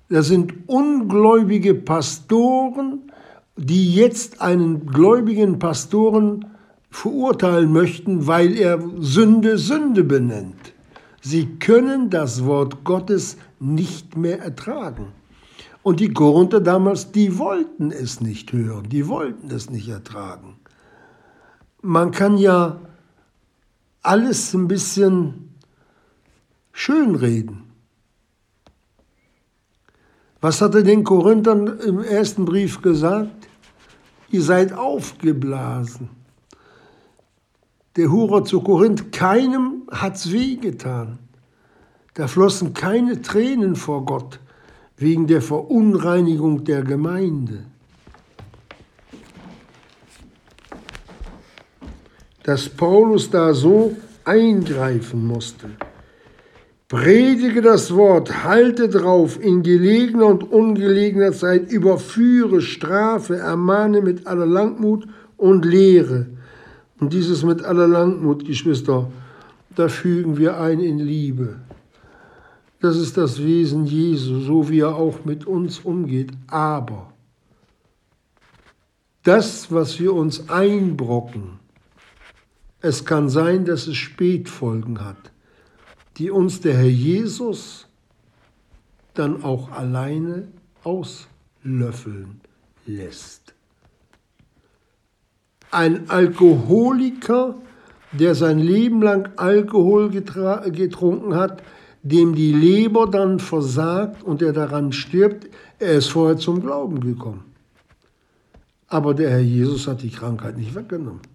Da 0.09 0.23
sind 0.23 0.53
ungläubige 0.67 1.73
Pastoren, 1.73 3.11
die 3.57 3.93
jetzt 3.93 4.41
einen 4.41 4.85
gläubigen 4.85 5.59
Pastoren 5.59 6.45
verurteilen 6.91 7.73
möchten, 7.73 8.25
weil 8.25 8.57
er 8.57 8.81
Sünde 8.99 9.57
Sünde 9.57 10.05
benennt. 10.05 10.73
Sie 11.19 11.57
können 11.59 12.09
das 12.09 12.45
Wort 12.45 12.85
Gottes 12.85 13.35
nicht 13.59 14.15
mehr 14.15 14.39
ertragen. 14.39 15.07
Und 15.83 15.99
die 15.99 16.13
Korinther 16.13 16.61
damals, 16.61 17.11
die 17.11 17.37
wollten 17.37 17.91
es 17.91 18.21
nicht 18.21 18.53
hören, 18.53 18.87
die 18.87 19.09
wollten 19.09 19.51
es 19.51 19.69
nicht 19.69 19.89
ertragen 19.89 20.54
man 21.85 22.11
kann 22.11 22.37
ja 22.37 22.79
alles 24.01 24.53
ein 24.53 24.67
bisschen 24.67 25.55
schönreden. 26.71 27.63
Was 30.41 30.61
hat 30.61 30.75
er 30.75 30.83
den 30.83 31.03
Korinthern 31.03 31.79
im 31.79 31.99
ersten 31.99 32.45
Brief 32.45 32.81
gesagt? 32.81 33.47
Ihr 34.29 34.41
seid 34.41 34.73
aufgeblasen. 34.73 36.09
Der 37.95 38.11
Hurer 38.11 38.43
zu 38.43 38.61
Korinth, 38.61 39.11
keinem 39.11 39.83
hat's 39.89 40.31
wehgetan. 40.31 41.19
Da 42.15 42.27
flossen 42.27 42.73
keine 42.73 43.21
Tränen 43.21 43.75
vor 43.75 44.05
Gott 44.05 44.39
wegen 44.97 45.27
der 45.27 45.41
Verunreinigung 45.41 46.63
der 46.63 46.81
Gemeinde. 46.83 47.65
Dass 52.45 52.69
Paulus 52.69 53.31
da 53.31 53.55
so 53.55 53.97
eingreifen 54.23 55.25
musste. 55.25 55.67
Predige 56.87 57.63
das 57.63 57.91
Wort, 57.95 58.43
halte 58.43 58.87
drauf, 58.87 59.43
in 59.43 59.63
gelegener 59.63 60.27
und 60.27 60.43
ungelegener 60.51 61.31
Zeit, 61.31 61.71
überführe, 61.71 62.61
strafe, 62.61 63.37
ermahne 63.37 64.01
mit 64.01 64.27
aller 64.27 64.45
Langmut 64.45 65.07
und 65.37 65.65
lehre. 65.65 66.27
Und 66.99 67.13
dieses 67.13 67.43
mit 67.43 67.63
aller 67.63 67.87
Langmut, 67.87 68.45
Geschwister, 68.45 69.11
da 69.75 69.87
fügen 69.87 70.37
wir 70.37 70.59
ein 70.59 70.79
in 70.79 70.99
Liebe. 70.99 71.55
Das 72.79 72.95
ist 72.95 73.17
das 73.17 73.43
Wesen 73.43 73.87
Jesu, 73.87 74.41
so 74.41 74.69
wie 74.69 74.81
er 74.81 74.95
auch 74.95 75.25
mit 75.25 75.47
uns 75.47 75.79
umgeht. 75.79 76.29
Aber 76.45 77.11
das, 79.23 79.71
was 79.71 79.99
wir 79.99 80.13
uns 80.13 80.47
einbrocken, 80.47 81.64
es 82.85 83.03
kann 83.03 83.29
sein, 83.29 83.65
dass 83.65 83.87
es 83.87 83.97
Spätfolgen 83.97 85.03
hat, 85.03 85.31
die 86.17 86.29
uns 86.29 86.61
der 86.61 86.77
Herr 86.77 86.85
Jesus 86.85 87.87
dann 89.15 89.43
auch 89.43 89.71
alleine 89.71 90.49
auslöffeln 90.83 92.41
lässt. 92.85 93.55
Ein 95.71 96.11
Alkoholiker, 96.11 97.55
der 98.11 98.35
sein 98.35 98.59
Leben 98.59 99.01
lang 99.01 99.29
Alkohol 99.35 100.11
getrunken 100.11 101.33
hat, 101.33 101.63
dem 102.03 102.35
die 102.35 102.53
Leber 102.53 103.07
dann 103.07 103.39
versagt 103.39 104.21
und 104.21 104.43
er 104.43 104.53
daran 104.53 104.91
stirbt, 104.91 105.49
er 105.79 105.93
ist 105.93 106.09
vorher 106.09 106.37
zum 106.37 106.61
Glauben 106.61 106.99
gekommen. 106.99 107.45
Aber 108.87 109.15
der 109.15 109.31
Herr 109.31 109.39
Jesus 109.39 109.87
hat 109.87 110.03
die 110.03 110.11
Krankheit 110.11 110.55
nicht 110.55 110.75
weggenommen. 110.75 111.34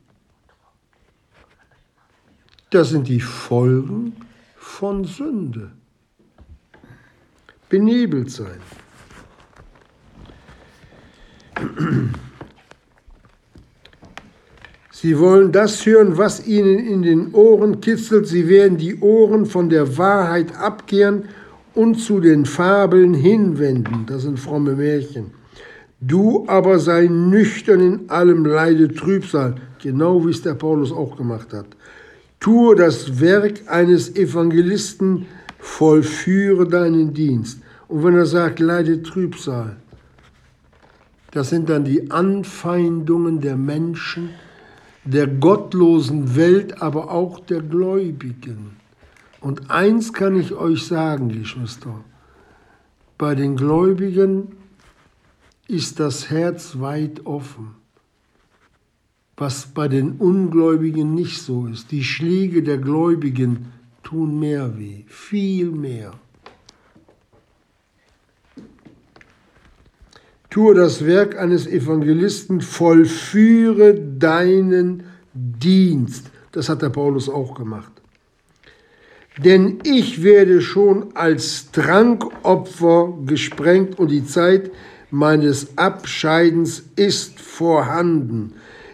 Das 2.71 2.91
sind 2.91 3.09
die 3.09 3.21
Folgen 3.21 4.15
von 4.57 5.05
Sünde. 5.05 5.73
Benebelt 7.69 8.31
sein. 8.31 8.61
Sie 14.93 15.19
wollen 15.19 15.51
das 15.51 15.85
hören, 15.85 16.17
was 16.17 16.47
ihnen 16.47 16.79
in 16.79 17.03
den 17.03 17.35
Ohren 17.35 17.81
kitzelt. 17.81 18.29
Sie 18.29 18.49
werden 18.49 18.77
die 18.77 19.01
Ohren 19.01 19.47
von 19.47 19.69
der 19.69 19.99
Wahrheit 19.99 20.55
abkehren 20.57 21.25
und 21.75 21.97
zu 21.97 22.21
den 22.21 22.47
Fabeln 22.47 23.15
hinwenden. 23.15 24.07
Das 24.07 24.23
sind 24.23 24.39
fromme 24.39 24.77
Märchen. 24.77 25.33
Du 26.01 26.45
aber 26.49 26.79
sei 26.79 27.07
nüchtern 27.07 27.81
in 27.81 28.11
allem 28.11 28.45
Leide 28.45 28.93
Trübsal, 28.93 29.57
genau 29.83 30.25
wie 30.27 30.31
es 30.31 30.43
der 30.43 30.55
Paulus 30.55 30.93
auch 30.93 31.17
gemacht 31.17 31.53
hat. 31.53 31.67
Tue 32.41 32.75
das 32.75 33.21
Werk 33.21 33.69
eines 33.69 34.17
Evangelisten, 34.17 35.27
vollführe 35.59 36.67
deinen 36.67 37.13
Dienst. 37.13 37.61
Und 37.87 38.03
wenn 38.03 38.15
er 38.15 38.25
sagt, 38.25 38.61
leide 38.61 39.03
Trübsal, 39.03 39.77
das 41.33 41.51
sind 41.51 41.69
dann 41.69 41.85
die 41.85 42.11
Anfeindungen 42.11 43.43
der 43.43 43.57
Menschen, 43.57 44.31
der 45.05 45.27
gottlosen 45.27 46.35
Welt, 46.35 46.81
aber 46.81 47.11
auch 47.11 47.41
der 47.41 47.61
Gläubigen. 47.61 48.77
Und 49.43 49.71
eins 49.71 50.15
kann 50.15 50.41
ich 50.41 50.55
euch 50.55 50.87
sagen, 50.87 51.29
Geschwister, 51.29 52.05
bei 53.19 53.35
den 53.35 53.57
Gläubigen 53.57 54.57
ist 55.69 56.01
das 56.01 56.31
Herz 56.31 56.81
weit 56.81 57.27
offen 57.27 57.80
was 59.41 59.67
bei 59.67 59.89
den 59.89 60.13
Ungläubigen 60.19 61.15
nicht 61.15 61.41
so 61.41 61.67
ist. 61.67 61.91
Die 61.93 62.05
Schläge 62.05 62.63
der 62.63 62.77
Gläubigen 62.77 63.73
tun 64.03 64.39
mehr 64.39 64.79
weh, 64.79 65.05
viel 65.07 65.71
mehr. 65.71 66.13
Tue 70.51 70.75
das 70.75 71.07
Werk 71.07 71.39
eines 71.39 71.67
Evangelisten, 71.67 72.61
vollführe 72.61 73.95
deinen 73.95 75.05
Dienst. 75.33 76.31
Das 76.53 76.69
hat 76.69 76.83
der 76.83 76.91
Paulus 76.91 77.31
auch 77.31 77.55
gemacht. 77.55 77.93
Denn 79.39 79.79
ich 79.85 80.23
werde 80.23 80.61
schon 80.61 81.17
als 81.17 81.71
Trankopfer 81.71 83.15
gesprengt 83.25 83.99
und 83.99 84.11
die 84.11 84.27
Zeit 84.27 84.71
meines 85.11 85.79
Abscheidens 85.79 86.85
ist 86.97 87.41
vorhanden. 87.41 88.53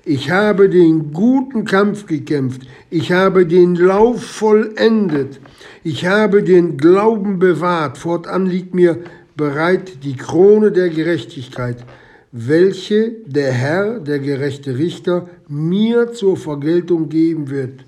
Ich 0.08 0.30
habe 0.30 0.68
den 0.68 1.12
guten 1.12 1.64
Kampf 1.64 2.06
gekämpft. 2.06 2.62
Ich 2.90 3.10
habe 3.10 3.44
den 3.44 3.74
Lauf 3.74 4.24
vollendet. 4.24 5.40
Ich 5.82 6.06
habe 6.06 6.44
den 6.44 6.76
Glauben 6.76 7.40
bewahrt. 7.40 7.98
Fortan 7.98 8.46
liegt 8.46 8.72
mir 8.72 9.00
bereit 9.36 10.04
die 10.04 10.14
Krone 10.14 10.70
der 10.70 10.90
Gerechtigkeit, 10.90 11.84
welche 12.30 13.16
der 13.26 13.50
Herr, 13.50 13.98
der 13.98 14.20
gerechte 14.20 14.78
Richter, 14.78 15.28
mir 15.48 16.12
zur 16.12 16.36
Vergeltung 16.36 17.08
geben 17.08 17.50
wird 17.50 17.84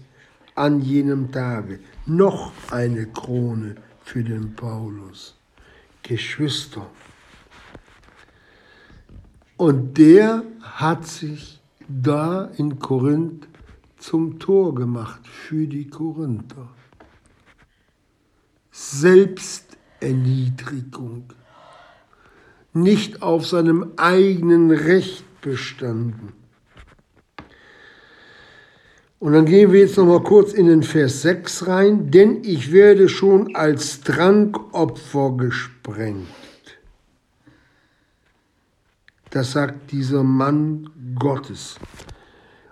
an 0.57 0.81
jenem 0.81 1.31
Tage. 1.31 1.79
Noch 2.05 2.51
eine 2.73 3.07
Krone 3.07 3.77
für 4.03 4.25
den 4.25 4.57
Paulus. 4.57 5.37
Geschwister. 6.03 6.85
Und 9.57 9.97
der 9.99 10.43
hat 10.61 11.07
sich 11.07 11.58
da 11.89 12.51
in 12.57 12.79
Korinth 12.79 13.49
zum 13.97 14.39
Tor 14.39 14.73
gemacht 14.75 15.27
für 15.27 15.67
die 15.67 15.89
Korinther. 15.89 16.69
Selbsterniedrigung, 18.71 21.25
nicht 22.73 23.23
auf 23.23 23.47
seinem 23.47 23.93
eigenen 23.97 24.71
Recht 24.71 25.25
bestanden. 25.41 26.33
Und 29.19 29.33
dann 29.33 29.47
gehen 29.47 29.73
wir 29.73 29.81
jetzt 29.81 29.97
noch 29.97 30.07
mal 30.07 30.23
kurz 30.23 30.53
in 30.53 30.69
den 30.69 30.85
Vers 30.85 31.23
6 31.23 31.67
rein, 31.67 32.13
denn 32.13 32.45
ich 32.45 32.71
werde 32.71 33.09
schon 33.09 33.57
als 33.57 34.03
Trankopfer 34.03 35.37
gesprengt. 35.37 36.29
Das 39.31 39.53
sagt 39.53 39.93
dieser 39.93 40.23
Mann 40.23 40.89
Gottes. 41.19 41.77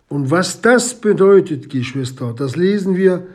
Und 0.08 0.30
was 0.30 0.60
das 0.60 0.94
bedeutet, 1.00 1.68
Geschwister, 1.68 2.32
das 2.32 2.56
lesen 2.56 2.96
wir 2.96 3.26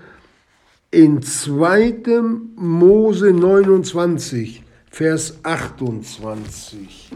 in 0.90 1.22
2. 1.22 2.22
Mose 2.56 3.34
29, 3.34 4.64
Vers 4.90 5.40
28. 5.44 7.12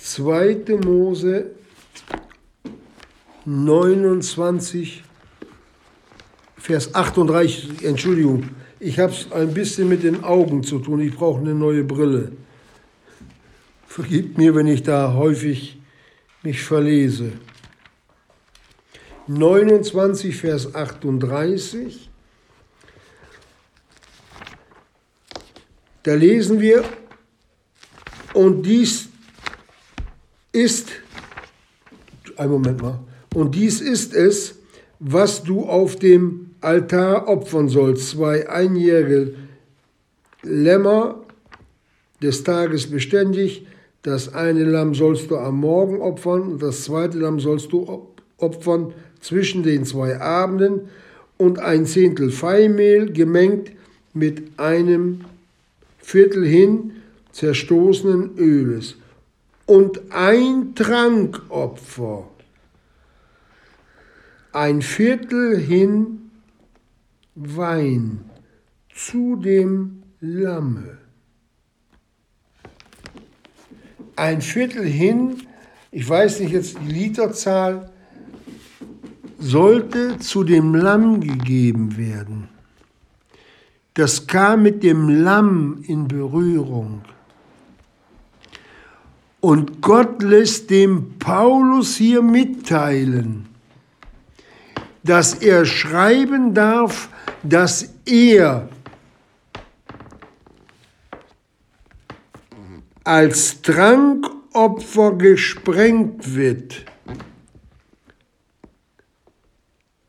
2. 0.00 0.78
Mose 0.84 1.50
29, 3.44 5.04
Vers 6.56 6.94
38, 6.94 7.84
Entschuldigung, 7.84 8.44
ich 8.80 8.98
habe 8.98 9.12
es 9.12 9.30
ein 9.32 9.54
bisschen 9.54 9.88
mit 9.88 10.02
den 10.02 10.24
Augen 10.24 10.62
zu 10.62 10.78
tun, 10.80 11.00
ich 11.00 11.14
brauche 11.14 11.40
eine 11.40 11.54
neue 11.54 11.84
Brille. 11.84 12.32
Vergib 13.96 14.36
mir, 14.36 14.54
wenn 14.54 14.66
ich 14.66 14.82
da 14.82 15.14
häufig 15.14 15.78
mich 16.42 16.62
verlese. 16.62 17.32
29, 19.26 20.36
Vers 20.36 20.74
38. 20.74 22.10
Da 26.02 26.12
lesen 26.12 26.60
wir, 26.60 26.84
und 28.34 28.64
dies 28.64 29.08
ist, 30.52 30.88
ein 32.36 32.50
Moment 32.50 32.82
mal, 32.82 33.00
und 33.32 33.54
dies 33.54 33.80
ist 33.80 34.12
es, 34.12 34.56
was 34.98 35.42
du 35.42 35.64
auf 35.64 35.96
dem 35.96 36.50
Altar 36.60 37.28
opfern 37.28 37.70
sollst, 37.70 38.10
zwei 38.10 38.46
einjährige 38.46 39.36
Lämmer 40.42 41.24
des 42.20 42.44
Tages 42.44 42.90
beständig, 42.90 43.66
das 44.06 44.32
eine 44.34 44.62
Lamm 44.62 44.94
sollst 44.94 45.32
du 45.32 45.36
am 45.36 45.58
Morgen 45.58 46.00
opfern, 46.00 46.60
das 46.60 46.84
zweite 46.84 47.18
Lamm 47.18 47.40
sollst 47.40 47.72
du 47.72 48.06
opfern 48.38 48.94
zwischen 49.20 49.64
den 49.64 49.84
zwei 49.84 50.20
Abenden 50.20 50.82
und 51.38 51.58
ein 51.58 51.86
Zehntel 51.86 52.30
Feimehl 52.30 53.12
gemengt 53.12 53.72
mit 54.14 54.60
einem 54.60 55.22
Viertel 55.98 56.46
hin 56.46 56.92
zerstoßenen 57.32 58.38
Öles. 58.38 58.94
Und 59.66 60.00
ein 60.12 60.76
Trankopfer, 60.76 62.28
ein 64.52 64.82
Viertel 64.82 65.58
hin 65.58 66.30
Wein 67.34 68.20
zu 68.94 69.34
dem 69.34 70.04
Lamme 70.20 71.05
ein 74.16 74.40
Viertel 74.40 74.84
hin, 74.84 75.42
ich 75.92 76.08
weiß 76.08 76.40
nicht 76.40 76.52
jetzt 76.52 76.78
die 76.80 76.92
Literzahl, 76.92 77.90
sollte 79.38 80.18
zu 80.18 80.44
dem 80.44 80.74
Lamm 80.74 81.20
gegeben 81.20 81.96
werden. 81.96 82.48
Das 83.94 84.26
kam 84.26 84.62
mit 84.62 84.82
dem 84.82 85.08
Lamm 85.08 85.82
in 85.86 86.08
Berührung. 86.08 87.02
Und 89.40 89.80
Gott 89.80 90.22
lässt 90.22 90.70
dem 90.70 91.18
Paulus 91.18 91.96
hier 91.96 92.20
mitteilen, 92.20 93.46
dass 95.02 95.34
er 95.34 95.64
schreiben 95.64 96.52
darf, 96.52 97.08
dass 97.42 97.94
er 98.06 98.68
als 103.06 103.62
Trankopfer 103.62 105.12
gesprengt 105.12 106.34
wird, 106.34 106.84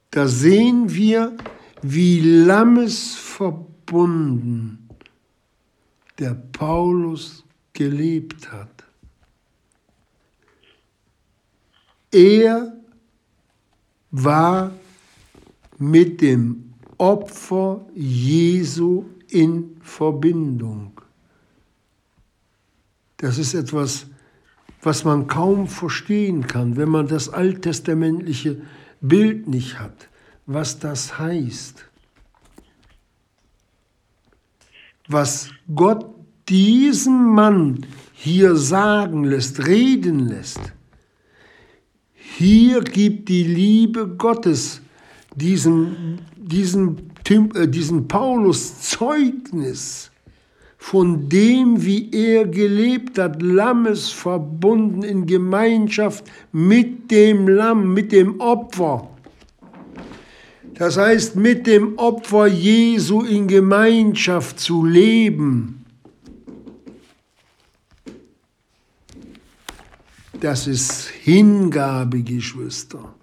da 0.10 0.28
sehen 0.28 0.92
wir, 0.92 1.38
wie 1.84 2.22
lammesverbunden 2.22 4.90
der 6.18 6.34
Paulus 6.34 7.44
gelebt 7.72 8.52
hat. 8.52 8.84
Er 12.12 12.74
war 14.10 14.72
mit 15.78 16.22
dem 16.22 16.74
Opfer 16.98 17.86
Jesu 17.94 19.06
in 19.28 19.78
Verbindung. 19.82 21.00
Das 23.18 23.38
ist 23.38 23.54
etwas, 23.54 24.06
was 24.82 25.04
man 25.04 25.28
kaum 25.28 25.68
verstehen 25.68 26.48
kann, 26.48 26.78
wenn 26.78 26.90
man 26.90 27.08
das 27.08 27.30
alttestamentliche 27.30 28.62
Bild 29.02 29.48
nicht 29.48 29.80
hat, 29.80 30.08
was 30.46 30.80
das 30.80 31.18
heißt. 31.18 31.86
Was 35.08 35.50
Gott 35.74 36.06
diesem 36.48 37.34
Mann 37.34 37.86
hier 38.14 38.56
sagen 38.56 39.24
lässt, 39.24 39.66
reden 39.66 40.28
lässt. 40.28 40.74
Hier 42.14 42.82
gibt 42.82 43.30
die 43.30 43.44
Liebe 43.44 44.08
Gottes 44.08 44.82
diesem, 45.36 46.20
diesem, 46.36 46.98
äh, 47.30 47.68
diesem 47.68 48.08
Paulus 48.08 48.82
Zeugnis 48.82 50.12
von 50.78 51.28
dem, 51.28 51.84
wie 51.84 52.12
er 52.12 52.48
gelebt 52.48 53.18
hat, 53.18 53.42
Lammes 53.42 54.10
verbunden 54.10 55.04
in 55.04 55.26
Gemeinschaft 55.26 56.26
mit 56.52 57.12
dem 57.12 57.48
Lamm, 57.48 57.94
mit 57.94 58.12
dem 58.12 58.40
Opfer. 58.40 59.10
Das 60.76 60.98
heißt, 60.98 61.36
mit 61.36 61.66
dem 61.66 61.98
Opfer 61.98 62.46
Jesu 62.46 63.24
in 63.24 63.48
Gemeinschaft 63.48 64.60
zu 64.60 64.86
leben. 64.86 65.84
Das 70.40 70.68
ist 70.68 71.08
Hingabe, 71.08 72.22
Geschwister. 72.22 73.16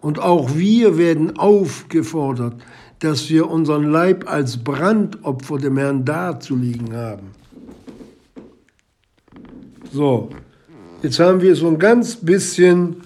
Und 0.00 0.18
auch 0.18 0.54
wir 0.54 0.98
werden 0.98 1.38
aufgefordert, 1.38 2.60
dass 3.02 3.28
wir 3.28 3.50
unseren 3.50 3.90
Leib 3.90 4.30
als 4.30 4.62
Brandopfer 4.62 5.58
dem 5.58 5.76
Herrn 5.76 6.04
darzulegen 6.04 6.94
haben. 6.94 7.32
So, 9.90 10.30
jetzt 11.02 11.18
haben 11.18 11.40
wir 11.40 11.56
so 11.56 11.66
ein 11.66 11.80
ganz 11.80 12.14
bisschen 12.14 13.02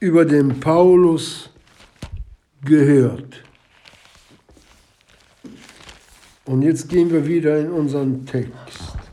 über 0.00 0.24
den 0.24 0.58
Paulus 0.58 1.50
gehört. 2.64 3.44
Und 6.44 6.62
jetzt 6.62 6.88
gehen 6.88 7.12
wir 7.12 7.28
wieder 7.28 7.60
in 7.60 7.70
unseren 7.70 8.26
Text. 8.26 8.52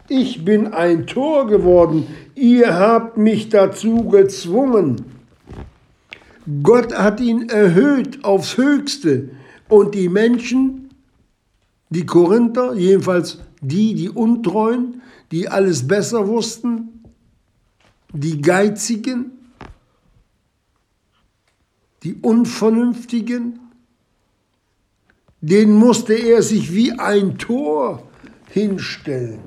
Ich 0.07 0.43
bin 0.43 0.73
ein 0.73 1.05
Tor 1.05 1.45
geworden, 1.45 2.07
ihr 2.33 2.73
habt 2.73 3.17
mich 3.17 3.49
dazu 3.49 4.05
gezwungen. 4.05 5.14
Gott 6.63 6.93
hat 6.95 7.19
ihn 7.19 7.49
erhöht 7.49 8.23
aufs 8.23 8.57
Höchste. 8.57 9.29
Und 9.67 9.95
die 9.95 10.09
Menschen, 10.09 10.89
die 11.89 12.05
Korinther, 12.05 12.73
jedenfalls 12.73 13.39
die, 13.61 13.95
die 13.95 14.09
Untreuen, 14.09 15.01
die 15.31 15.49
alles 15.49 15.87
besser 15.87 16.27
wussten, 16.27 17.03
die 18.13 18.41
Geizigen, 18.41 19.31
die 22.03 22.15
Unvernünftigen, 22.21 23.59
denen 25.41 25.73
musste 25.73 26.13
er 26.13 26.43
sich 26.43 26.73
wie 26.73 26.91
ein 26.93 27.37
Tor 27.37 28.03
hinstellen. 28.49 29.39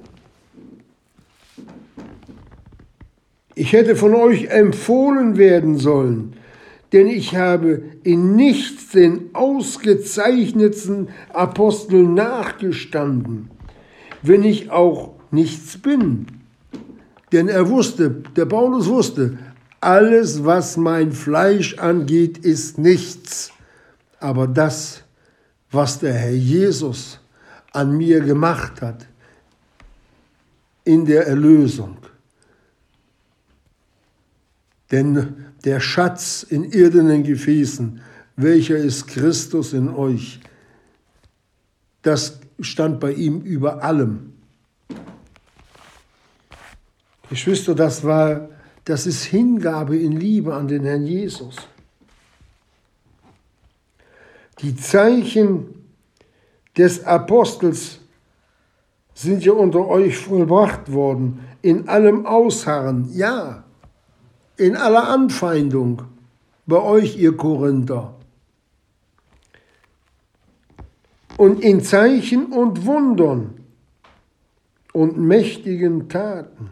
Ich 3.55 3.73
hätte 3.73 3.97
von 3.97 4.15
euch 4.15 4.47
empfohlen 4.47 5.37
werden 5.37 5.79
sollen, 5.79 6.38
denn 6.93 7.07
ich 7.07 7.37
habe 7.37 7.83
in 8.03 8.35
nichts 8.35 8.91
den 8.91 9.35
ausgezeichnetsten 9.35 11.09
Aposteln 11.33 12.15
nachgestanden, 12.15 13.51
wenn 14.23 14.45
ich 14.45 14.71
auch 14.71 15.15
nichts 15.31 15.79
bin. 15.79 16.27
Denn 17.33 17.49
er 17.49 17.69
wusste, 17.69 18.23
der 18.37 18.47
Paulus 18.47 18.87
wusste, 18.89 19.39
alles, 19.81 20.45
was 20.45 20.77
mein 20.77 21.13
Fleisch 21.13 21.79
angeht, 21.79 22.39
ist 22.39 22.79
nichts. 22.79 23.53
Aber 24.19 24.47
das, 24.47 25.03
was 25.71 26.01
der 26.01 26.15
Herr 26.15 26.33
Jesus 26.33 27.21
an 27.73 27.97
mir 27.97 28.21
gemacht 28.21 28.81
hat, 28.81 29.07
in 30.85 31.05
der 31.05 31.27
Erlösung. 31.27 31.99
Denn 34.91 35.48
der 35.65 35.81
Schatz 35.81 36.43
in 36.49 36.65
irdenen 36.65 37.25
Gefäßen, 37.25 38.01
welcher 38.37 38.77
ist 38.77 39.07
Christus 39.09 39.73
in 39.73 39.89
euch, 39.89 40.41
das 42.03 42.41
stand 42.61 43.01
bei 43.01 43.13
ihm 43.13 43.41
über 43.41 43.83
allem. 43.83 44.33
Geschwister, 47.29 47.75
das 47.75 48.05
war, 48.05 48.49
das 48.85 49.07
ist 49.07 49.25
Hingabe 49.25 49.99
in 49.99 50.13
Liebe 50.13 50.55
an 50.55 50.69
den 50.69 50.85
Herrn 50.85 51.05
Jesus. 51.05 51.57
Die 54.61 54.75
Zeichen 54.75 55.75
des 56.77 57.05
Apostels 57.05 58.01
sind 59.15 59.45
ja 59.45 59.53
unter 59.53 59.87
euch 59.89 60.17
vollbracht 60.17 60.93
worden, 60.93 61.41
in 61.61 61.89
allem 61.89 62.25
Ausharren, 62.25 63.11
ja, 63.13 63.65
in 64.59 64.77
aller 64.77 65.09
Anfeindung 65.09 66.03
bei 66.67 66.81
euch, 66.81 67.17
ihr 67.17 67.37
Korinther. 67.37 68.15
Und 71.37 71.61
in 71.61 71.83
Zeichen 71.83 72.47
und 72.47 72.85
Wundern 72.85 73.65
und 74.93 75.17
mächtigen 75.17 76.09
Taten, 76.09 76.71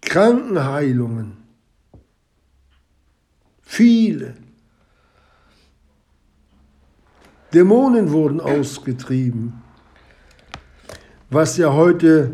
Krankenheilungen, 0.00 1.36
viele. 3.62 4.34
Dämonen 7.52 8.10
wurden 8.10 8.40
ausgetrieben, 8.40 9.62
was 11.30 11.58
ja 11.58 11.72
heute, 11.72 12.32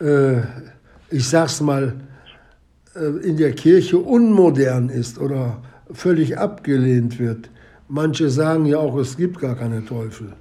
äh, 0.00 0.40
ich 1.10 1.28
sag's 1.28 1.60
mal, 1.60 2.00
in 2.94 3.36
der 3.36 3.52
Kirche 3.52 3.98
unmodern 3.98 4.88
ist 4.88 5.18
oder 5.18 5.62
völlig 5.92 6.38
abgelehnt 6.38 7.18
wird. 7.18 7.50
Manche 7.88 8.30
sagen 8.30 8.66
ja 8.66 8.78
auch, 8.78 8.96
es 8.96 9.16
gibt 9.16 9.40
gar 9.40 9.56
keine 9.56 9.84
Teufel. 9.84 10.32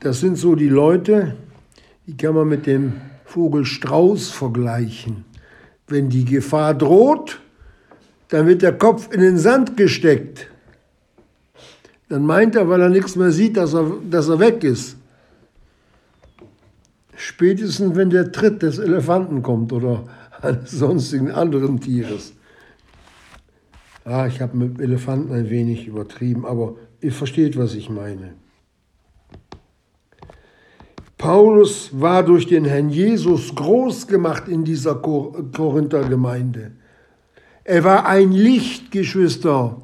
Das 0.00 0.20
sind 0.20 0.36
so 0.36 0.54
die 0.54 0.68
Leute, 0.68 1.36
die 2.06 2.16
kann 2.16 2.34
man 2.34 2.48
mit 2.48 2.66
dem 2.66 2.94
Vogel 3.24 3.64
Strauß 3.64 4.30
vergleichen. 4.30 5.24
Wenn 5.86 6.08
die 6.08 6.24
Gefahr 6.24 6.74
droht, 6.74 7.40
dann 8.28 8.46
wird 8.46 8.62
der 8.62 8.76
Kopf 8.76 9.12
in 9.12 9.20
den 9.20 9.38
Sand 9.38 9.76
gesteckt. 9.76 10.48
Dann 12.08 12.24
meint 12.24 12.56
er, 12.56 12.68
weil 12.68 12.80
er 12.80 12.88
nichts 12.88 13.16
mehr 13.16 13.30
sieht, 13.30 13.56
dass 13.56 13.74
er, 13.74 13.92
dass 14.10 14.28
er 14.28 14.38
weg 14.38 14.64
ist. 14.64 14.96
Spätestens, 17.20 17.96
wenn 17.96 18.08
der 18.08 18.32
Tritt 18.32 18.62
des 18.62 18.78
Elefanten 18.78 19.42
kommt 19.42 19.74
oder 19.74 20.04
eines 20.40 20.70
sonstigen 20.70 21.30
anderen 21.30 21.78
Tieres. 21.78 22.32
Ah, 24.06 24.26
ich 24.26 24.40
habe 24.40 24.56
mit 24.56 24.80
Elefanten 24.80 25.30
ein 25.34 25.50
wenig 25.50 25.86
übertrieben, 25.86 26.46
aber 26.46 26.76
ihr 27.02 27.12
versteht, 27.12 27.58
was 27.58 27.74
ich 27.74 27.90
meine. 27.90 28.32
Paulus 31.18 31.90
war 31.92 32.22
durch 32.22 32.46
den 32.46 32.64
Herrn 32.64 32.88
Jesus 32.88 33.54
groß 33.54 34.06
gemacht 34.06 34.48
in 34.48 34.64
dieser 34.64 34.94
Korinther 34.94 36.08
Gemeinde. 36.08 36.72
Er 37.64 37.84
war 37.84 38.06
ein 38.06 38.32
Licht, 38.32 38.90
Geschwister. 38.92 39.82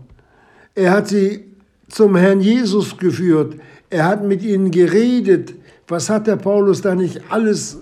Er 0.74 0.90
hat 0.90 1.08
sie 1.08 1.44
zum 1.88 2.16
Herrn 2.16 2.40
Jesus 2.40 2.96
geführt. 2.96 3.56
Er 3.90 4.06
hat 4.06 4.24
mit 4.24 4.42
ihnen 4.42 4.70
geredet. 4.70 5.54
Was 5.88 6.10
hat 6.10 6.26
der 6.26 6.36
Paulus 6.36 6.80
da 6.80 6.94
nicht 6.94 7.20
alles 7.30 7.78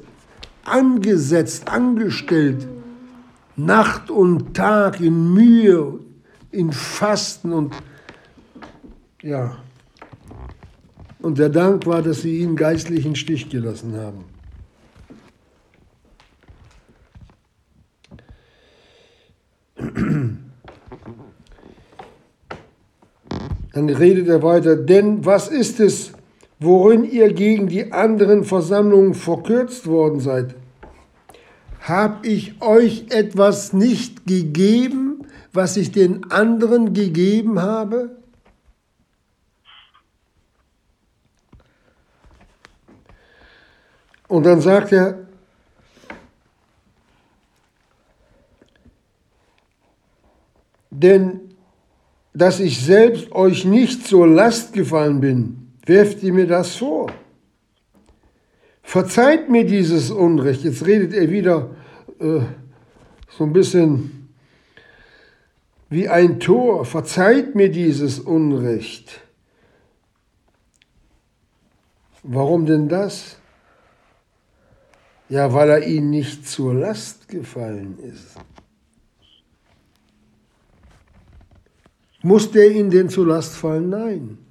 angesetzt, 0.65 1.69
angestellt? 1.69 2.67
Nacht 3.57 4.11
und 4.11 4.55
Tag 4.55 5.01
in 5.01 5.33
Mühe, 5.33 6.01
in 6.51 6.73
Fasten 6.73 7.53
und 7.53 7.75
ja. 9.23 9.57
Und 11.21 11.39
der 11.39 11.49
Dank 11.49 11.87
war, 11.87 12.03
dass 12.03 12.21
sie 12.23 12.41
ihn 12.41 12.57
geistlichen 12.57 13.17
Stich 13.17 13.49
gelassen 13.49 13.97
haben. 13.97 14.25
Dann 23.73 23.89
redet 23.89 24.29
er 24.29 24.43
weiter, 24.43 24.77
denn 24.77 25.25
was 25.25 25.49
ist 25.49 25.81
es, 25.81 26.13
worin 26.65 27.05
ihr 27.05 27.33
gegen 27.33 27.69
die 27.69 27.93
anderen 27.93 28.45
Versammlungen 28.45 29.15
verkürzt 29.15 29.87
worden 29.87 30.21
seid? 30.21 30.55
Hab 31.81 32.25
ich 32.25 32.63
euch 32.63 33.07
etwas 33.11 33.73
nicht 33.73 34.27
gegeben, 34.27 35.27
was 35.53 35.77
ich 35.77 35.93
den 35.93 36.31
anderen 36.31 36.95
gegeben 36.95 37.61
habe? 37.61 38.17
Und 44.29 44.45
dann 44.47 44.61
sagt 44.61 44.93
er, 44.93 45.27
denn 50.91 51.41
dass 52.33 52.59
ich 52.59 52.85
selbst 52.85 53.31
euch 53.33 53.65
nicht 53.65 54.07
zur 54.07 54.27
Last 54.27 54.73
gefallen 54.73 55.21
bin, 55.21 55.64
werft 55.87 56.23
ihr 56.23 56.33
mir 56.33 56.47
das 56.47 56.77
vor. 56.77 57.13
Verzeiht 58.83 59.49
mir 59.49 59.65
dieses 59.65 60.11
Unrecht. 60.11 60.63
Jetzt 60.65 60.87
redet 60.87 61.15
er 61.15 61.31
wieder 61.31 61.71
äh, 62.21 62.41
so 63.29 63.45
ein 63.45 63.53
bisschen 63.53 64.29
wie 65.89 66.09
ein 66.09 66.39
Tor. 66.39 66.85
Verzeiht 66.85 67.55
mir 67.55 67.71
dieses 67.71 68.21
Unrecht. 68.21 69.21
Warum 72.23 72.67
denn 72.67 72.89
das? 72.89 73.37
Ja, 75.29 75.53
weil 75.53 75.71
er 75.71 75.87
ihnen 75.87 76.11
nicht 76.11 76.47
zur 76.47 76.75
Last 76.75 77.29
gefallen 77.29 77.99
ist. 77.99 78.37
Muss 82.23 82.51
der 82.51 82.71
ihnen 82.71 82.91
denn 82.91 83.09
zur 83.09 83.27
Last 83.27 83.57
fallen? 83.57 83.91
Nein. 83.91 84.44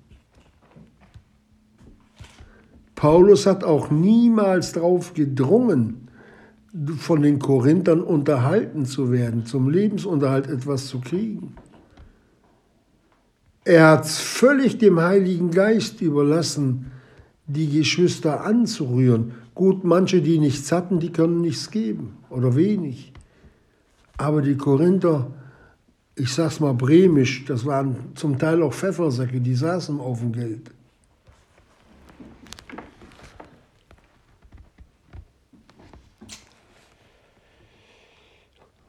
Paulus 3.03 3.45
hat 3.45 3.65
auch 3.65 3.91
niemals 3.91 4.71
darauf 4.71 5.13
gedrungen, 5.13 6.07
von 6.99 7.21
den 7.21 7.37
Korinthern 7.37 7.99
unterhalten 7.99 8.85
zu 8.85 9.11
werden, 9.11 9.45
zum 9.45 9.69
Lebensunterhalt 9.69 10.47
etwas 10.47 10.87
zu 10.87 11.01
kriegen. 11.01 11.53
Er 13.65 13.89
hat 13.89 14.07
völlig 14.07 14.77
dem 14.77 15.01
Heiligen 15.01 15.51
Geist 15.51 15.99
überlassen, 15.99 16.93
die 17.45 17.67
Geschwister 17.67 18.45
anzurühren. 18.45 19.33
Gut, 19.53 19.83
manche, 19.83 20.21
die 20.21 20.39
nichts 20.39 20.71
hatten, 20.71 21.01
die 21.01 21.11
können 21.11 21.41
nichts 21.41 21.71
geben 21.71 22.15
oder 22.29 22.55
wenig. 22.55 23.11
Aber 24.15 24.41
die 24.41 24.55
Korinther, 24.55 25.29
ich 26.15 26.33
sag's 26.33 26.61
mal 26.61 26.73
bremisch, 26.73 27.43
das 27.43 27.65
waren 27.65 27.97
zum 28.15 28.39
Teil 28.39 28.63
auch 28.63 28.73
Pfeffersäcke, 28.73 29.41
die 29.41 29.55
saßen 29.55 29.99
auf 29.99 30.21
dem 30.21 30.31
Geld. 30.31 30.71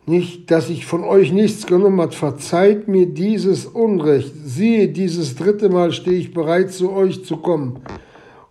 Nicht, 0.06 0.50
dass 0.50 0.68
ich 0.68 0.84
von 0.84 1.02
euch 1.02 1.32
nichts 1.32 1.66
genommen 1.66 2.00
habe, 2.00 2.12
verzeiht 2.12 2.88
mir 2.88 3.06
dieses 3.06 3.64
Unrecht. 3.64 4.32
Siehe, 4.44 4.88
dieses 4.88 5.34
dritte 5.34 5.70
Mal 5.70 5.92
stehe 5.92 6.18
ich 6.18 6.34
bereit, 6.34 6.72
zu 6.72 6.92
euch 6.92 7.24
zu 7.24 7.38
kommen 7.38 7.80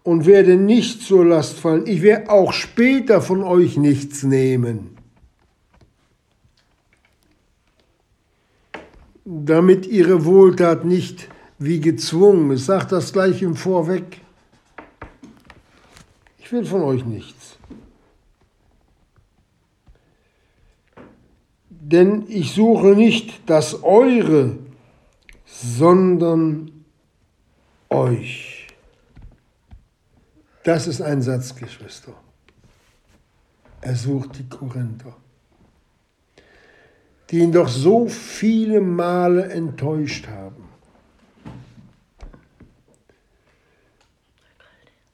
und 0.01 0.25
werde 0.25 0.55
nicht 0.55 1.03
zur 1.03 1.25
Last 1.25 1.59
fallen. 1.59 1.85
Ich 1.85 2.01
werde 2.01 2.31
auch 2.31 2.53
später 2.53 3.21
von 3.21 3.43
euch 3.43 3.77
nichts 3.77 4.23
nehmen. 4.23 4.97
Damit 9.25 9.85
ihre 9.85 10.25
Wohltat 10.25 10.85
nicht 10.85 11.29
wie 11.59 11.79
gezwungen 11.79 12.51
ist. 12.51 12.65
Sagt 12.65 12.91
das 12.91 13.13
gleich 13.13 13.41
im 13.41 13.55
Vorweg. 13.55 14.21
Ich 16.39 16.51
will 16.51 16.65
von 16.65 16.81
euch 16.81 17.05
nichts. 17.05 17.57
Denn 21.93 22.25
ich 22.27 22.53
suche 22.53 22.95
nicht 22.95 23.47
das 23.47 23.84
Eure, 23.84 24.58
sondern 25.45 26.71
euch. 27.88 28.65
Das 30.63 30.88
ist 30.88 31.03
ein 31.03 31.21
Satz, 31.21 31.53
Geschwister. 31.53 32.15
Er 33.82 33.95
sucht 33.95 34.39
die 34.39 34.49
Korinther, 34.49 35.15
die 37.29 37.41
ihn 37.41 37.51
doch 37.51 37.67
so 37.67 38.08
viele 38.08 38.82
Male 38.82 39.51
enttäuscht 39.51 40.27
haben, 40.27 40.67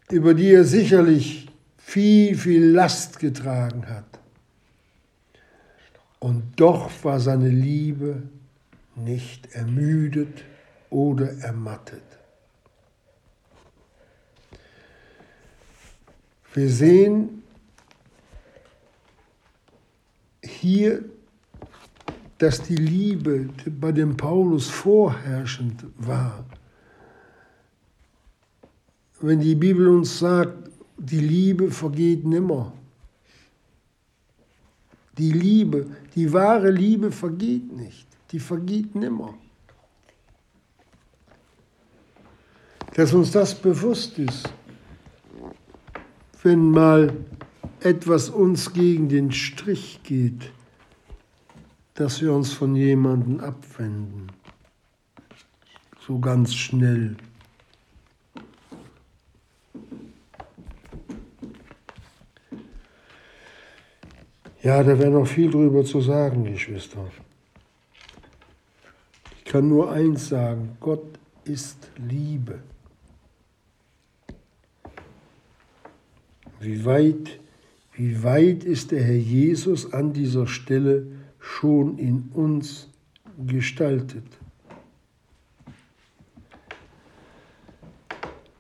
über 0.09 0.33
die 0.33 0.53
er 0.53 0.63
sicherlich 0.63 1.49
viel, 1.77 2.37
viel 2.37 2.67
Last 2.67 3.19
getragen 3.19 3.85
hat. 3.89 4.18
Und 6.19 6.59
doch 6.59 6.91
war 7.03 7.19
seine 7.19 7.49
Liebe 7.49 8.23
nicht 8.95 9.53
ermüdet 9.53 10.43
oder 10.89 11.31
ermattet. 11.39 12.03
Wir 16.53 16.69
sehen 16.69 17.43
hier, 20.43 21.05
dass 22.37 22.61
die 22.63 22.75
Liebe 22.75 23.49
bei 23.79 23.91
dem 23.91 24.17
Paulus 24.17 24.67
vorherrschend 24.67 25.85
war. 25.97 26.43
Wenn 29.21 29.39
die 29.39 29.55
Bibel 29.55 29.87
uns 29.89 30.19
sagt, 30.19 30.69
die 30.97 31.19
Liebe 31.19 31.71
vergeht 31.71 32.25
nimmer. 32.25 32.73
Die 35.19 35.31
Liebe, 35.31 35.85
die 36.15 36.33
wahre 36.33 36.71
Liebe 36.71 37.11
vergeht 37.11 37.71
nicht, 37.71 38.07
die 38.31 38.39
vergeht 38.39 38.95
nimmer. 38.95 39.35
Dass 42.95 43.13
uns 43.13 43.31
das 43.31 43.53
bewusst 43.53 44.17
ist 44.17 44.49
wenn 46.43 46.71
mal 46.71 47.13
etwas 47.81 48.29
uns 48.29 48.73
gegen 48.73 49.09
den 49.09 49.31
Strich 49.31 50.01
geht, 50.03 50.51
dass 51.95 52.21
wir 52.21 52.33
uns 52.33 52.53
von 52.53 52.75
jemandem 52.75 53.39
abwenden. 53.39 54.27
So 56.05 56.19
ganz 56.19 56.53
schnell. 56.53 57.17
Ja, 64.69 64.83
da 64.83 64.99
wäre 64.99 65.09
noch 65.09 65.25
viel 65.25 65.49
drüber 65.49 65.83
zu 65.83 65.99
sagen, 65.99 66.43
Geschwister. 66.43 67.03
Ich 69.35 69.45
kann 69.45 69.67
nur 69.67 69.91
eins 69.91 70.29
sagen, 70.29 70.77
Gott 70.79 71.17
ist 71.43 71.89
Liebe. 72.07 72.59
Wie 76.59 76.85
weit, 76.85 77.39
wie 77.93 78.21
weit 78.21 78.63
ist 78.63 78.91
der 78.91 79.01
Herr 79.01 79.15
Jesus 79.15 79.91
an 79.91 80.13
dieser 80.13 80.45
Stelle 80.45 81.07
schon 81.39 81.97
in 81.97 82.29
uns 82.35 82.89
gestaltet? 83.47 84.27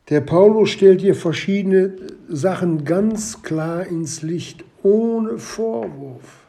Der 0.09 0.21
Paulus 0.21 0.71
stellt 0.71 1.01
hier 1.01 1.13
verschiedene 1.13 1.97
Sachen 2.27 2.83
ganz 2.83 3.43
klar 3.43 3.85
ins 3.85 4.23
Licht, 4.23 4.63
ohne 4.83 5.37
Vorwurf. 5.37 6.47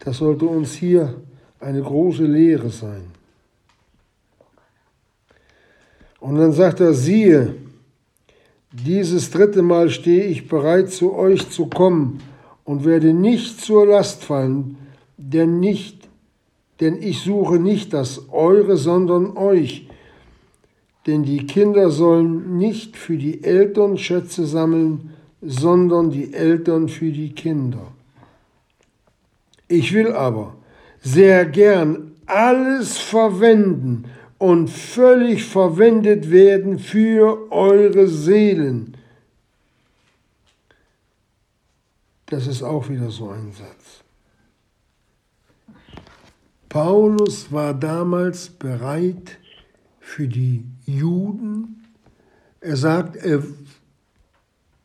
Das 0.00 0.18
sollte 0.18 0.46
uns 0.46 0.74
hier 0.74 1.14
eine 1.58 1.82
große 1.82 2.24
Lehre 2.24 2.70
sein. 2.70 3.06
Und 6.20 6.36
dann 6.36 6.52
sagt 6.52 6.80
er, 6.80 6.94
siehe, 6.94 7.54
dieses 8.72 9.30
dritte 9.30 9.62
Mal 9.62 9.90
stehe 9.90 10.24
ich 10.24 10.48
bereit, 10.48 10.90
zu 10.90 11.14
euch 11.14 11.50
zu 11.50 11.66
kommen 11.66 12.20
und 12.64 12.84
werde 12.84 13.12
nicht 13.12 13.60
zur 13.60 13.86
Last 13.86 14.24
fallen, 14.24 14.76
denn 15.16 15.60
nicht, 15.60 16.08
denn 16.80 17.00
ich 17.00 17.22
suche 17.22 17.58
nicht 17.58 17.92
das 17.92 18.28
Eure, 18.30 18.76
sondern 18.76 19.36
euch. 19.36 19.88
Denn 21.06 21.22
die 21.22 21.46
Kinder 21.46 21.90
sollen 21.90 22.58
nicht 22.58 22.96
für 22.96 23.16
die 23.16 23.44
Eltern 23.44 23.96
Schätze 23.96 24.46
sammeln, 24.46 25.10
sondern 25.40 26.10
die 26.10 26.34
Eltern 26.34 26.88
für 26.88 27.12
die 27.12 27.32
Kinder. 27.32 27.92
Ich 29.68 29.92
will 29.92 30.12
aber 30.12 30.54
sehr 31.00 31.46
gern 31.46 32.12
alles 32.26 32.98
verwenden, 32.98 34.06
und 34.38 34.68
völlig 34.68 35.44
verwendet 35.44 36.30
werden 36.30 36.78
für 36.78 37.50
eure 37.50 38.06
Seelen. 38.06 38.96
Das 42.26 42.46
ist 42.46 42.62
auch 42.62 42.88
wieder 42.88 43.10
so 43.10 43.30
ein 43.30 43.52
Satz. 43.52 44.02
Paulus 46.68 47.50
war 47.52 47.72
damals 47.72 48.50
bereit 48.50 49.38
für 50.06 50.28
die 50.28 50.64
Juden. 50.86 51.82
Er 52.60 52.76
sagt, 52.76 53.16
er, 53.16 53.42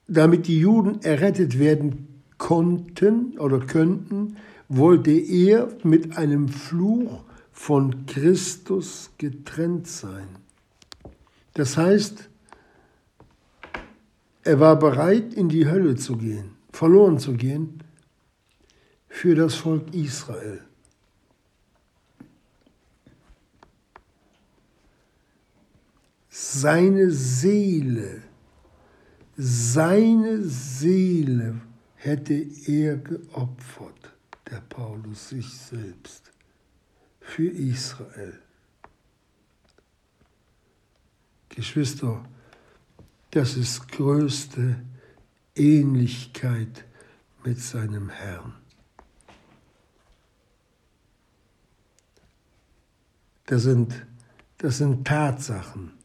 damit 0.07 0.47
die 0.47 0.59
Juden 0.59 0.99
errettet 1.03 1.59
werden 1.59 2.07
konnten 2.39 3.37
oder 3.37 3.59
könnten, 3.59 4.37
wollte 4.67 5.11
er 5.11 5.69
mit 5.83 6.17
einem 6.17 6.49
Fluch 6.49 7.23
von 7.51 8.07
Christus 8.07 9.11
getrennt 9.19 9.87
sein. 9.87 10.27
Das 11.53 11.77
heißt, 11.77 12.27
er 14.43 14.59
war 14.59 14.79
bereit, 14.79 15.35
in 15.35 15.49
die 15.49 15.67
Hölle 15.67 15.95
zu 15.97 16.17
gehen, 16.17 16.55
verloren 16.71 17.19
zu 17.19 17.33
gehen 17.33 17.83
für 19.07 19.35
das 19.35 19.53
Volk 19.53 19.93
Israel. 19.93 20.61
Seine 26.53 27.11
Seele, 27.11 28.23
seine 29.37 30.43
Seele 30.43 31.61
hätte 31.95 32.33
er 32.33 32.97
geopfert, 32.97 34.11
der 34.49 34.59
Paulus 34.59 35.29
sich 35.29 35.49
selbst, 35.49 36.29
für 37.21 37.47
Israel. 37.47 38.37
Geschwister, 41.47 42.21
das 43.29 43.55
ist 43.55 43.87
größte 43.87 44.75
Ähnlichkeit 45.55 46.83
mit 47.45 47.61
seinem 47.61 48.09
Herrn. 48.09 48.55
Das 53.45 53.63
sind, 53.63 54.05
das 54.57 54.79
sind 54.79 55.07
Tatsachen 55.07 56.00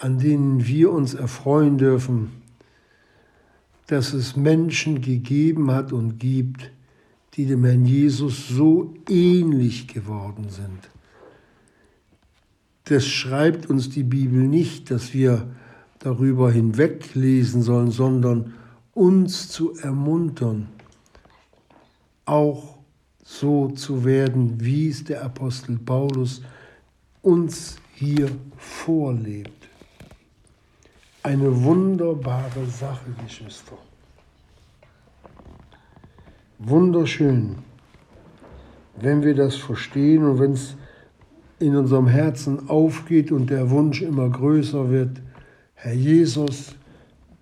an 0.00 0.18
denen 0.18 0.66
wir 0.66 0.90
uns 0.92 1.12
erfreuen 1.12 1.76
dürfen, 1.76 2.30
dass 3.86 4.14
es 4.14 4.34
Menschen 4.34 5.02
gegeben 5.02 5.70
hat 5.70 5.92
und 5.92 6.18
gibt, 6.18 6.70
die 7.34 7.44
dem 7.44 7.64
Herrn 7.64 7.84
Jesus 7.84 8.48
so 8.48 8.94
ähnlich 9.08 9.88
geworden 9.88 10.48
sind. 10.48 10.88
Das 12.84 13.06
schreibt 13.06 13.68
uns 13.68 13.90
die 13.90 14.02
Bibel 14.02 14.42
nicht, 14.42 14.90
dass 14.90 15.12
wir 15.12 15.48
darüber 15.98 16.50
hinweglesen 16.50 17.62
sollen, 17.62 17.90
sondern 17.90 18.54
uns 18.94 19.50
zu 19.50 19.76
ermuntern, 19.76 20.68
auch 22.24 22.78
so 23.22 23.68
zu 23.68 24.04
werden, 24.04 24.64
wie 24.64 24.88
es 24.88 25.04
der 25.04 25.22
Apostel 25.24 25.78
Paulus 25.78 26.42
uns 27.22 27.76
hier 27.94 28.30
vorlebt 28.56 29.59
eine 31.22 31.64
wunderbare 31.64 32.66
Sache, 32.66 33.10
Geschwister. 33.24 33.76
Wunderschön, 36.58 37.56
wenn 39.00 39.22
wir 39.22 39.34
das 39.34 39.56
verstehen 39.56 40.24
und 40.24 40.38
wenn 40.38 40.52
es 40.52 40.76
in 41.58 41.76
unserem 41.76 42.06
Herzen 42.06 42.68
aufgeht 42.68 43.32
und 43.32 43.50
der 43.50 43.70
Wunsch 43.70 44.02
immer 44.02 44.28
größer 44.28 44.90
wird, 44.90 45.20
Herr 45.74 45.94
Jesus, 45.94 46.74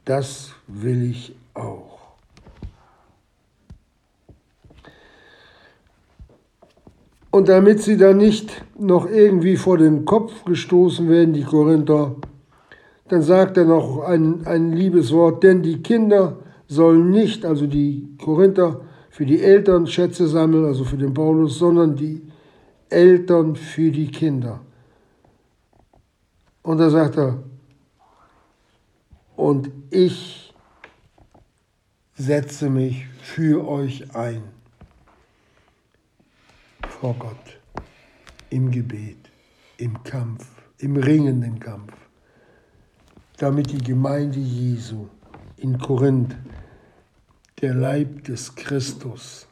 das 0.05 0.53
will 0.67 1.11
ich 1.11 1.35
auch. 1.55 1.99
Und 7.31 7.49
damit 7.49 7.83
sie 7.83 7.97
da 7.97 8.15
nicht 8.15 8.65
noch 8.79 9.09
irgendwie 9.09 9.57
vor 9.57 9.79
den 9.79 10.05
Kopf 10.05 10.45
gestoßen 10.45 11.09
werden, 11.09 11.35
die 11.35 11.45
Korinther, 11.45 12.17
dann 13.09 13.23
sagt 13.23 13.57
er 13.57 13.65
noch 13.65 14.01
ein, 14.01 14.47
ein 14.47 14.73
liebes 14.73 15.13
Wort, 15.13 15.43
denn 15.43 15.63
die 15.63 15.83
Kinder 15.83 16.39
sollen 16.67 17.11
nicht, 17.11 17.45
also 17.45 17.67
die 17.67 18.17
Korinther, 18.23 18.83
für 19.11 19.27
die 19.27 19.43
Eltern 19.43 19.87
Schätze 19.87 20.29
sammeln, 20.29 20.65
also 20.65 20.85
für 20.85 20.99
den 20.99 21.15
Paulus, 21.15 21.59
sondern 21.59 21.97
die 21.97 22.23
Eltern 22.91 23.57
für 23.57 23.91
die 23.91 24.09
Kinder. 24.09 24.61
Und 26.63 26.79
da 26.79 26.91
sagt 26.91 27.17
er, 27.17 27.43
und 29.37 29.71
ich 29.91 30.53
setze 32.15 32.69
mich 32.69 33.07
für 33.23 33.67
euch 33.67 34.15
ein 34.15 34.43
vor 37.01 37.15
Gott 37.19 37.59
im 38.51 38.71
Gebet, 38.71 39.31
im 39.79 40.03
Kampf, 40.03 40.47
im 40.79 40.97
ringenden 40.97 41.59
Kampf 41.61 41.93
damit 43.39 43.71
die 43.71 43.79
Gemeinde 43.79 44.41
Jesu 44.41 45.07
in 45.57 45.79
Korinth, 45.79 46.37
der 47.61 47.75
Leib 47.75 48.25
des 48.25 48.55
Christus, 48.55 49.47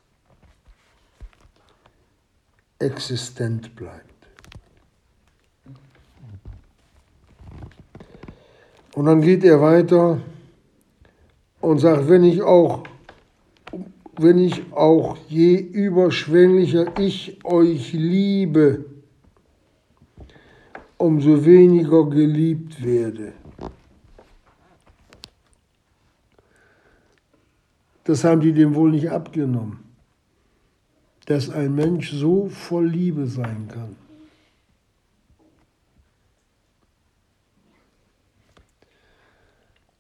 existent 2.79 3.75
bleibt. 3.75 4.05
Und 8.95 9.07
dann 9.07 9.21
geht 9.21 9.45
er 9.45 9.61
weiter 9.61 10.21
und 11.61 11.79
sagt, 11.79 12.09
wenn 12.09 12.25
ich 12.25 12.43
auch, 12.43 12.85
wenn 14.19 14.39
ich 14.39 14.73
auch 14.73 15.17
je 15.29 15.57
überschwänglicher 15.57 16.99
ich 16.99 17.45
euch 17.45 17.93
liebe, 17.93 18.85
umso 20.97 21.45
weniger 21.45 22.09
geliebt 22.09 22.83
werde. 22.83 23.35
Das 28.07 28.23
haben 28.23 28.41
die 28.41 28.53
dem 28.53 28.77
wohl 28.77 28.93
nicht 28.93 29.11
abgenommen, 29.11 29.81
dass 31.25 31.51
ein 31.51 31.75
Mensch 31.75 32.13
so 32.13 32.49
voll 32.49 32.87
Liebe 32.87 33.27
sein 33.27 33.67
kann. 33.67 33.97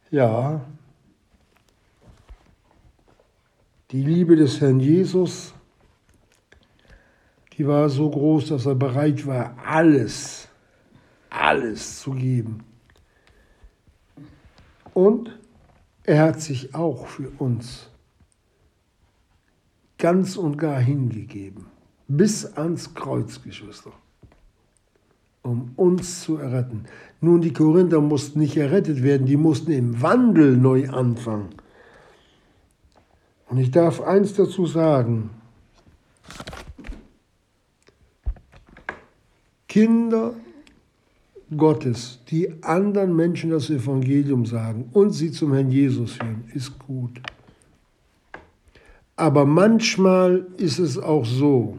Ja, 0.08 0.64
die 3.90 4.04
Liebe 4.04 4.36
des 4.36 4.60
Herrn 4.60 4.78
Jesus, 4.78 5.52
die 7.54 7.66
war 7.66 7.88
so 7.88 8.08
groß, 8.08 8.50
dass 8.50 8.66
er 8.66 8.76
bereit 8.76 9.26
war, 9.26 9.58
alles, 9.66 10.46
alles 11.28 11.98
zu 11.98 12.12
geben. 12.12 12.62
Und 14.94 15.36
er 16.04 16.22
hat 16.22 16.40
sich 16.40 16.72
auch 16.72 17.08
für 17.08 17.30
uns 17.38 17.90
ganz 19.98 20.36
und 20.36 20.58
gar 20.58 20.80
hingegeben, 20.80 21.66
bis 22.08 22.44
ans 22.56 22.94
Kreuz, 22.94 23.42
Geschwister, 23.42 23.92
um 25.42 25.72
uns 25.76 26.22
zu 26.22 26.36
erretten. 26.36 26.84
Nun, 27.20 27.40
die 27.40 27.52
Korinther 27.52 28.00
mussten 28.00 28.40
nicht 28.40 28.56
errettet 28.56 29.02
werden, 29.02 29.26
die 29.26 29.36
mussten 29.36 29.72
im 29.72 30.02
Wandel 30.02 30.56
neu 30.56 30.88
anfangen. 30.90 31.48
Und 33.48 33.58
ich 33.58 33.70
darf 33.70 34.00
eins 34.00 34.34
dazu 34.34 34.66
sagen. 34.66 35.30
Kinder 39.68 40.34
Gottes, 41.54 42.18
die 42.28 42.62
anderen 42.62 43.14
Menschen 43.14 43.50
das 43.50 43.70
Evangelium 43.70 44.46
sagen 44.46 44.88
und 44.92 45.10
sie 45.10 45.30
zum 45.30 45.52
Herrn 45.52 45.70
Jesus 45.70 46.14
führen, 46.14 46.44
ist 46.54 46.78
gut. 46.78 47.20
Aber 49.16 49.46
manchmal 49.46 50.46
ist 50.58 50.78
es 50.78 50.98
auch 50.98 51.24
so, 51.24 51.78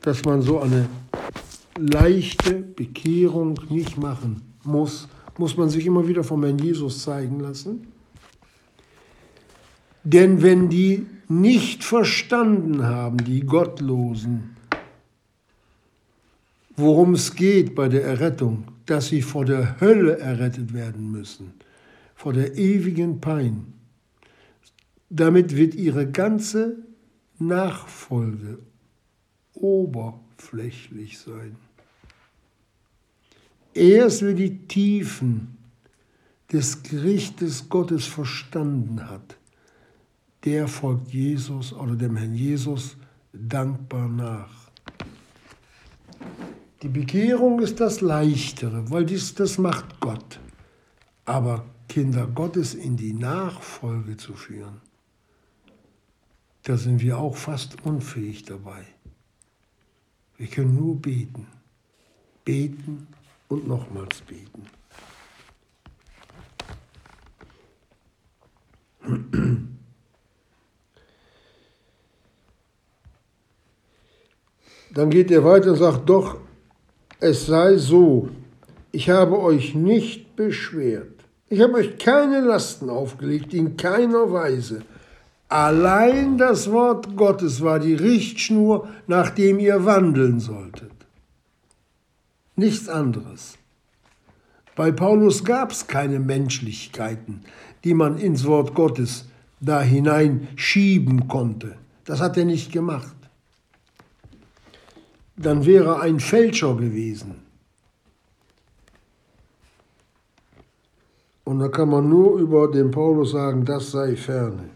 dass 0.00 0.24
man 0.24 0.40
so 0.40 0.60
eine 0.60 0.88
leichte 1.78 2.54
Bekehrung 2.54 3.60
nicht 3.68 3.98
machen 3.98 4.40
muss, 4.64 5.08
muss 5.36 5.56
man 5.56 5.68
sich 5.68 5.84
immer 5.84 6.08
wieder 6.08 6.24
vom 6.24 6.42
Herrn 6.44 6.58
Jesus 6.58 7.02
zeigen 7.02 7.40
lassen. 7.40 7.86
Denn 10.02 10.42
wenn 10.42 10.70
die 10.70 11.06
nicht 11.28 11.84
verstanden 11.84 12.84
haben, 12.84 13.18
die 13.18 13.40
Gottlosen, 13.40 14.56
worum 16.76 17.14
es 17.14 17.34
geht 17.34 17.74
bei 17.74 17.88
der 17.88 18.04
Errettung, 18.04 18.64
dass 18.86 19.08
sie 19.08 19.20
vor 19.20 19.44
der 19.44 19.80
Hölle 19.80 20.18
errettet 20.18 20.72
werden 20.72 21.10
müssen, 21.10 21.52
vor 22.14 22.32
der 22.32 22.56
ewigen 22.56 23.20
Pein, 23.20 23.74
damit 25.08 25.56
wird 25.56 25.74
ihre 25.74 26.10
ganze 26.10 26.76
Nachfolge 27.38 28.58
oberflächlich 29.54 31.18
sein. 31.18 31.56
erst 33.74 34.22
wer 34.22 34.34
die 34.34 34.66
Tiefen 34.66 35.56
des 36.52 36.82
Gerichtes 36.82 37.68
Gottes 37.68 38.06
verstanden 38.06 39.08
hat, 39.08 39.36
der 40.44 40.68
folgt 40.68 41.12
Jesus 41.12 41.72
oder 41.72 41.96
dem 41.96 42.16
Herrn 42.16 42.34
Jesus 42.34 42.96
dankbar 43.32 44.08
nach. 44.08 44.70
Die 46.82 46.88
Bekehrung 46.88 47.60
ist 47.60 47.80
das 47.80 48.00
Leichtere, 48.00 48.90
weil 48.90 49.04
dies, 49.06 49.34
das 49.34 49.58
macht 49.58 49.98
Gott. 50.00 50.38
Aber 51.24 51.66
Kinder 51.88 52.26
Gottes 52.26 52.74
in 52.74 52.96
die 52.96 53.12
Nachfolge 53.12 54.16
zu 54.16 54.34
führen, 54.34 54.80
da 56.66 56.76
sind 56.76 57.00
wir 57.00 57.16
auch 57.16 57.36
fast 57.36 57.86
unfähig 57.86 58.44
dabei. 58.44 58.84
Wir 60.36 60.48
können 60.48 60.74
nur 60.74 60.96
beten, 60.96 61.46
beten 62.44 63.06
und 63.46 63.68
nochmals 63.68 64.20
beten. 64.22 64.66
Dann 74.92 75.10
geht 75.10 75.30
er 75.30 75.44
weiter 75.44 75.70
und 75.70 75.76
sagt, 75.76 76.08
doch, 76.08 76.40
es 77.20 77.46
sei 77.46 77.76
so, 77.76 78.28
ich 78.90 79.08
habe 79.08 79.38
euch 79.38 79.76
nicht 79.76 80.34
beschwert. 80.34 81.24
Ich 81.48 81.60
habe 81.60 81.74
euch 81.74 81.96
keine 81.96 82.40
Lasten 82.40 82.90
aufgelegt, 82.90 83.54
in 83.54 83.76
keiner 83.76 84.32
Weise. 84.32 84.82
Allein 85.48 86.38
das 86.38 86.70
Wort 86.72 87.16
Gottes 87.16 87.60
war 87.62 87.78
die 87.78 87.94
Richtschnur, 87.94 88.88
nach 89.06 89.30
dem 89.30 89.60
ihr 89.60 89.84
wandeln 89.84 90.40
solltet. 90.40 90.92
Nichts 92.56 92.88
anderes. 92.88 93.56
Bei 94.74 94.90
Paulus 94.90 95.44
gab 95.44 95.70
es 95.70 95.86
keine 95.86 96.18
Menschlichkeiten, 96.18 97.42
die 97.84 97.94
man 97.94 98.18
ins 98.18 98.44
Wort 98.44 98.74
Gottes 98.74 99.26
da 99.60 99.80
hineinschieben 99.80 101.28
konnte. 101.28 101.76
Das 102.04 102.20
hat 102.20 102.36
er 102.36 102.44
nicht 102.44 102.72
gemacht. 102.72 103.14
Dann 105.36 105.64
wäre 105.64 105.96
er 105.96 106.00
ein 106.00 106.18
Fälscher 106.18 106.74
gewesen. 106.76 107.36
Und 111.44 111.60
da 111.60 111.68
kann 111.68 111.90
man 111.90 112.08
nur 112.08 112.38
über 112.38 112.70
den 112.70 112.90
Paulus 112.90 113.30
sagen, 113.30 113.64
das 113.64 113.92
sei 113.92 114.16
ferne. 114.16 114.75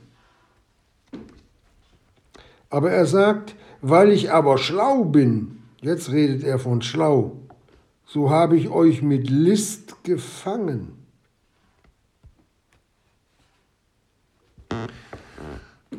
Aber 2.70 2.90
er 2.92 3.06
sagt, 3.06 3.56
weil 3.82 4.10
ich 4.10 4.32
aber 4.32 4.56
schlau 4.58 5.04
bin, 5.04 5.58
jetzt 5.82 6.12
redet 6.12 6.44
er 6.44 6.58
von 6.58 6.82
schlau, 6.82 7.36
so 8.06 8.30
habe 8.30 8.56
ich 8.56 8.70
euch 8.70 9.02
mit 9.02 9.28
List 9.28 10.02
gefangen. 10.04 10.92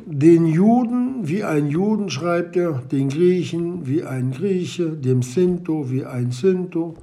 Den 0.06 0.46
Juden 0.46 1.28
wie 1.28 1.44
ein 1.44 1.68
Juden 1.68 2.10
schreibt 2.10 2.56
er, 2.56 2.82
den 2.90 3.08
Griechen 3.08 3.86
wie 3.86 4.02
ein 4.02 4.32
Grieche, 4.32 4.90
dem 4.90 5.22
Sinto 5.22 5.90
wie 5.90 6.04
ein 6.04 6.32
Sinto 6.32 6.96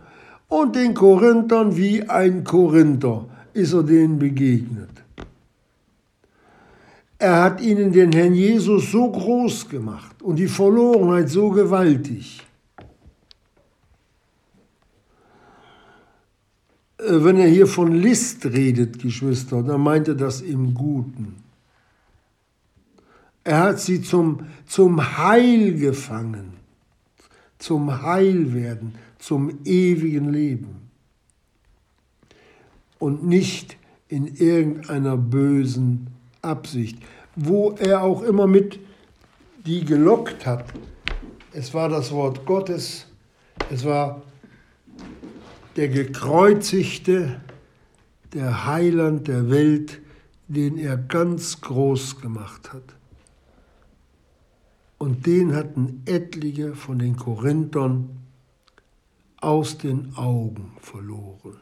und 0.47 0.75
den 0.75 0.93
Korinthern 0.93 1.77
wie 1.77 2.03
ein 2.09 2.43
Korinther 2.43 3.25
ist 3.53 3.73
er 3.73 3.83
denen 3.83 4.19
begegnet. 4.19 4.98
Er 7.21 7.43
hat 7.43 7.59
ihnen 7.59 7.91
den 7.91 8.13
Herrn 8.13 8.33
Jesus 8.33 8.91
so 8.91 9.11
groß 9.11 9.67
gemacht 9.67 10.21
und 10.21 10.37
die 10.37 10.47
Verlorenheit 10.47 11.29
so 11.29 11.49
gewaltig. 11.49 12.41
Äh, 16.97 17.23
wenn 17.23 17.37
er 17.37 17.49
hier 17.49 17.67
von 17.67 17.93
List 17.93 18.45
redet, 18.45 18.99
Geschwister, 18.99 19.61
dann 19.63 19.81
meint 19.81 20.07
er 20.07 20.15
das 20.15 20.39
im 20.39 20.73
Guten. 20.73 21.35
Er 23.43 23.59
hat 23.59 23.81
sie 23.81 24.01
zum, 24.01 24.45
zum 24.65 25.17
Heil 25.17 25.73
gefangen, 25.73 26.53
zum 27.57 28.01
Heilwerden, 28.01 28.95
zum 29.17 29.59
ewigen 29.65 30.31
Leben 30.31 30.89
und 32.97 33.25
nicht 33.25 33.77
in 34.07 34.27
irgendeiner 34.35 35.17
bösen 35.17 36.07
Absicht, 36.41 36.99
wo 37.35 37.71
er 37.71 38.01
auch 38.03 38.21
immer 38.23 38.47
mit 38.47 38.79
die 39.65 39.83
gelockt 39.85 40.45
hat. 40.45 40.65
Es 41.51 41.73
war 41.73 41.89
das 41.89 42.11
Wort 42.11 42.45
Gottes, 42.45 43.05
es 43.69 43.83
war 43.85 44.21
der 45.75 45.89
gekreuzigte, 45.89 47.39
der 48.33 48.65
Heiland 48.65 49.27
der 49.27 49.49
Welt, 49.49 50.01
den 50.47 50.77
er 50.77 50.97
ganz 50.97 51.61
groß 51.61 52.21
gemacht 52.21 52.73
hat. 52.73 52.95
Und 54.97 55.25
den 55.25 55.55
hatten 55.55 56.01
etliche 56.05 56.75
von 56.75 56.99
den 56.99 57.15
Korinthern 57.15 58.09
aus 59.39 59.77
den 59.77 60.15
Augen 60.15 60.73
verloren. 60.81 61.57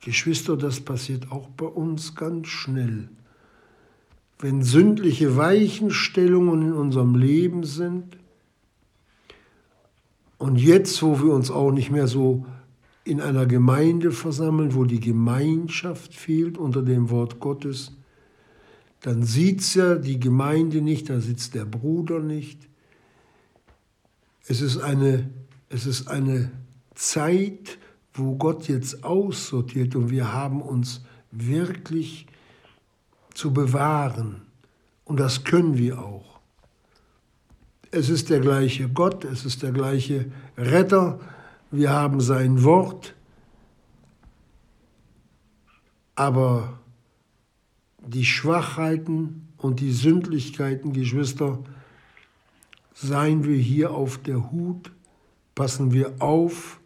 Geschwister, 0.00 0.56
das 0.56 0.80
passiert 0.80 1.32
auch 1.32 1.48
bei 1.48 1.66
uns 1.66 2.14
ganz 2.14 2.48
schnell. 2.48 3.08
Wenn 4.42 4.64
sündliche 4.64 5.36
Weichenstellungen 5.36 6.62
in 6.62 6.72
unserem 6.72 7.14
Leben 7.14 7.62
sind 7.62 8.18
und 10.36 10.56
jetzt, 10.56 11.00
wo 11.00 11.20
wir 11.22 11.32
uns 11.32 11.52
auch 11.52 11.70
nicht 11.70 11.92
mehr 11.92 12.08
so 12.08 12.44
in 13.04 13.20
einer 13.20 13.46
Gemeinde 13.46 14.10
versammeln, 14.10 14.74
wo 14.74 14.84
die 14.84 14.98
Gemeinschaft 14.98 16.12
fehlt 16.16 16.58
unter 16.58 16.82
dem 16.82 17.08
Wort 17.10 17.38
Gottes, 17.38 17.96
dann 19.00 19.22
sieht 19.22 19.76
ja 19.76 19.94
die 19.94 20.18
Gemeinde 20.18 20.82
nicht, 20.82 21.08
da 21.08 21.20
sitzt 21.20 21.54
der 21.54 21.64
Bruder 21.64 22.18
nicht. 22.18 22.68
Es 24.48 24.60
ist 24.60 24.78
eine, 24.78 25.30
es 25.68 25.86
ist 25.86 26.08
eine 26.08 26.50
Zeit, 26.96 27.78
wo 28.12 28.34
Gott 28.34 28.66
jetzt 28.66 29.04
aussortiert 29.04 29.94
und 29.94 30.10
wir 30.10 30.32
haben 30.32 30.60
uns 30.62 31.04
wirklich 31.30 32.26
zu 33.34 33.52
bewahren. 33.52 34.42
Und 35.04 35.20
das 35.20 35.44
können 35.44 35.76
wir 35.78 35.98
auch. 35.98 36.40
Es 37.90 38.08
ist 38.08 38.30
der 38.30 38.40
gleiche 38.40 38.88
Gott, 38.88 39.24
es 39.24 39.44
ist 39.44 39.62
der 39.62 39.72
gleiche 39.72 40.30
Retter, 40.56 41.20
wir 41.70 41.90
haben 41.90 42.20
sein 42.20 42.64
Wort, 42.64 43.14
aber 46.14 46.78
die 48.06 48.24
Schwachheiten 48.24 49.48
und 49.56 49.80
die 49.80 49.92
Sündlichkeiten, 49.92 50.92
Geschwister, 50.92 51.58
seien 52.94 53.44
wir 53.44 53.56
hier 53.56 53.92
auf 53.92 54.18
der 54.18 54.50
Hut, 54.50 54.92
passen 55.54 55.92
wir 55.92 56.14
auf, 56.18 56.80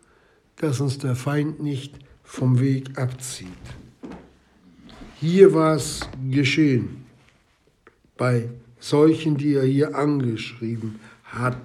dass 0.57 0.81
uns 0.81 0.99
der 0.99 1.17
Feind 1.17 1.61
nicht 1.61 1.99
vom 2.23 2.61
Weg 2.61 2.99
abzieht. 2.99 3.49
Hier 5.21 5.55
war 5.55 5.77
es 5.77 6.01
geschehen, 6.31 7.07
bei 8.19 8.49
solchen, 8.79 9.37
die 9.37 9.55
er 9.55 9.65
hier 9.65 9.95
angeschrieben 9.95 11.01
hat. 11.25 11.57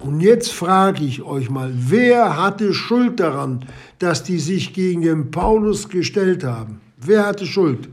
Und 0.00 0.20
jetzt 0.20 0.52
frage 0.52 1.04
ich 1.04 1.22
euch 1.22 1.50
mal, 1.50 1.70
wer 1.74 2.38
hatte 2.38 2.72
Schuld 2.72 3.20
daran, 3.20 3.66
dass 3.98 4.22
die 4.22 4.38
sich 4.38 4.72
gegen 4.72 5.02
den 5.02 5.30
Paulus 5.30 5.88
gestellt 5.88 6.42
haben? 6.42 6.80
Wer 6.96 7.26
hatte 7.26 7.46
Schuld? 7.46 7.88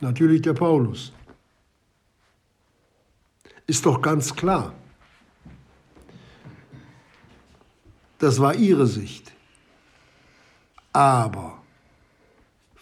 Natürlich 0.00 0.42
der 0.42 0.52
Paulus. 0.52 1.12
Ist 3.66 3.86
doch 3.86 4.02
ganz 4.02 4.34
klar. 4.34 4.74
Das 8.18 8.38
war 8.38 8.54
ihre 8.54 8.86
Sicht. 8.86 9.32
Aber 10.92 11.61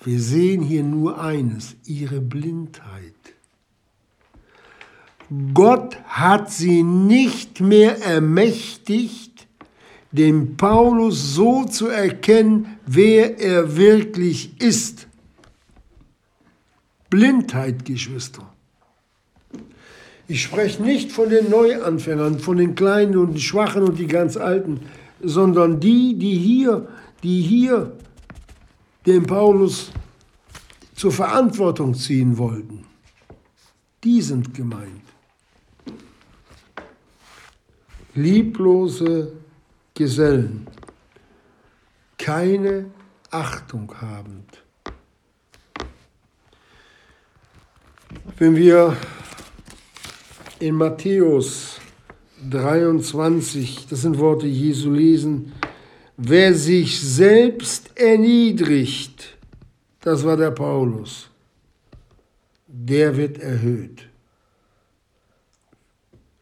wir 0.04 0.20
sehen 0.20 0.62
hier 0.62 0.82
nur 0.82 1.20
eines, 1.20 1.76
ihre 1.84 2.20
Blindheit. 2.20 3.14
Gott 5.54 5.96
hat 6.04 6.50
sie 6.50 6.82
nicht 6.82 7.60
mehr 7.60 8.02
ermächtigt, 8.02 9.46
den 10.10 10.56
Paulus 10.56 11.34
so 11.34 11.64
zu 11.64 11.86
erkennen, 11.86 12.78
wer 12.86 13.38
er 13.38 13.76
wirklich 13.76 14.60
ist. 14.60 15.06
Blindheit, 17.10 17.84
Geschwister. 17.84 18.52
Ich 20.26 20.42
spreche 20.42 20.82
nicht 20.82 21.12
von 21.12 21.28
den 21.28 21.50
Neuanfängern, 21.50 22.40
von 22.40 22.56
den 22.56 22.74
Kleinen 22.74 23.16
und 23.16 23.34
den 23.34 23.40
Schwachen 23.40 23.82
und 23.82 23.98
die 23.98 24.06
ganz 24.06 24.36
Alten 24.36 24.80
sondern 25.22 25.80
die, 25.80 26.16
die 26.16 26.34
hier, 26.34 26.88
die 27.22 27.42
hier 27.42 27.92
den 29.06 29.24
Paulus 29.24 29.90
zur 30.94 31.12
Verantwortung 31.12 31.94
ziehen 31.94 32.36
wollten. 32.38 32.84
Die 34.04 34.22
sind 34.22 34.54
gemeint. 34.54 35.02
Lieblose 38.14 39.32
Gesellen. 39.94 40.66
keine 42.20 42.90
Achtung 43.30 43.92
habend. 44.00 44.62
Wenn 48.38 48.56
wir 48.56 48.96
in 50.58 50.74
Matthäus 50.74 51.80
23, 52.48 53.86
das 53.88 54.02
sind 54.02 54.18
Worte 54.18 54.46
Jesu 54.46 54.90
lesen, 54.90 55.52
wer 56.22 56.54
sich 56.54 57.00
selbst 57.00 57.90
erniedrigt, 57.98 59.36
das 60.00 60.22
war 60.24 60.36
der 60.36 60.50
Paulus, 60.50 61.30
der 62.66 63.16
wird 63.16 63.38
erhöht. 63.38 64.06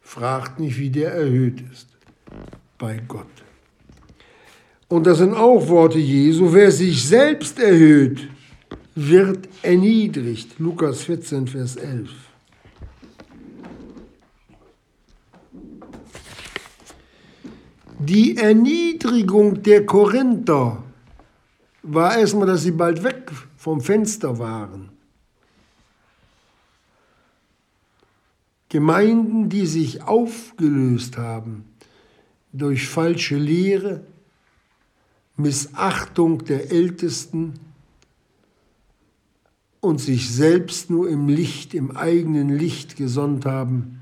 Fragt 0.00 0.58
nicht, 0.58 0.78
wie 0.78 0.90
der 0.90 1.12
erhöht 1.12 1.62
ist. 1.72 1.88
Bei 2.78 3.00
Gott. 3.06 3.26
Und 4.88 5.06
das 5.06 5.18
sind 5.18 5.34
auch 5.34 5.68
Worte 5.68 5.98
Jesu. 5.98 6.52
Wer 6.52 6.72
sich 6.72 7.06
selbst 7.06 7.58
erhöht, 7.58 8.28
wird 8.94 9.48
erniedrigt. 9.62 10.58
Lukas 10.58 11.02
14, 11.02 11.46
Vers 11.46 11.76
11. 11.76 12.10
Die 18.08 18.38
Erniedrigung 18.38 19.62
der 19.62 19.84
Korinther 19.84 20.82
war 21.82 22.16
erstmal, 22.16 22.46
dass 22.46 22.62
sie 22.62 22.70
bald 22.70 23.02
weg 23.02 23.30
vom 23.58 23.82
Fenster 23.82 24.38
waren. 24.38 24.88
Gemeinden, 28.70 29.50
die 29.50 29.66
sich 29.66 30.04
aufgelöst 30.04 31.18
haben 31.18 31.64
durch 32.54 32.88
falsche 32.88 33.36
Lehre, 33.36 34.06
Missachtung 35.36 36.46
der 36.46 36.72
Ältesten 36.72 37.60
und 39.80 40.00
sich 40.00 40.30
selbst 40.30 40.88
nur 40.88 41.10
im 41.10 41.28
Licht, 41.28 41.74
im 41.74 41.94
eigenen 41.94 42.48
Licht 42.48 42.96
gesonnt 42.96 43.44
haben, 43.44 44.00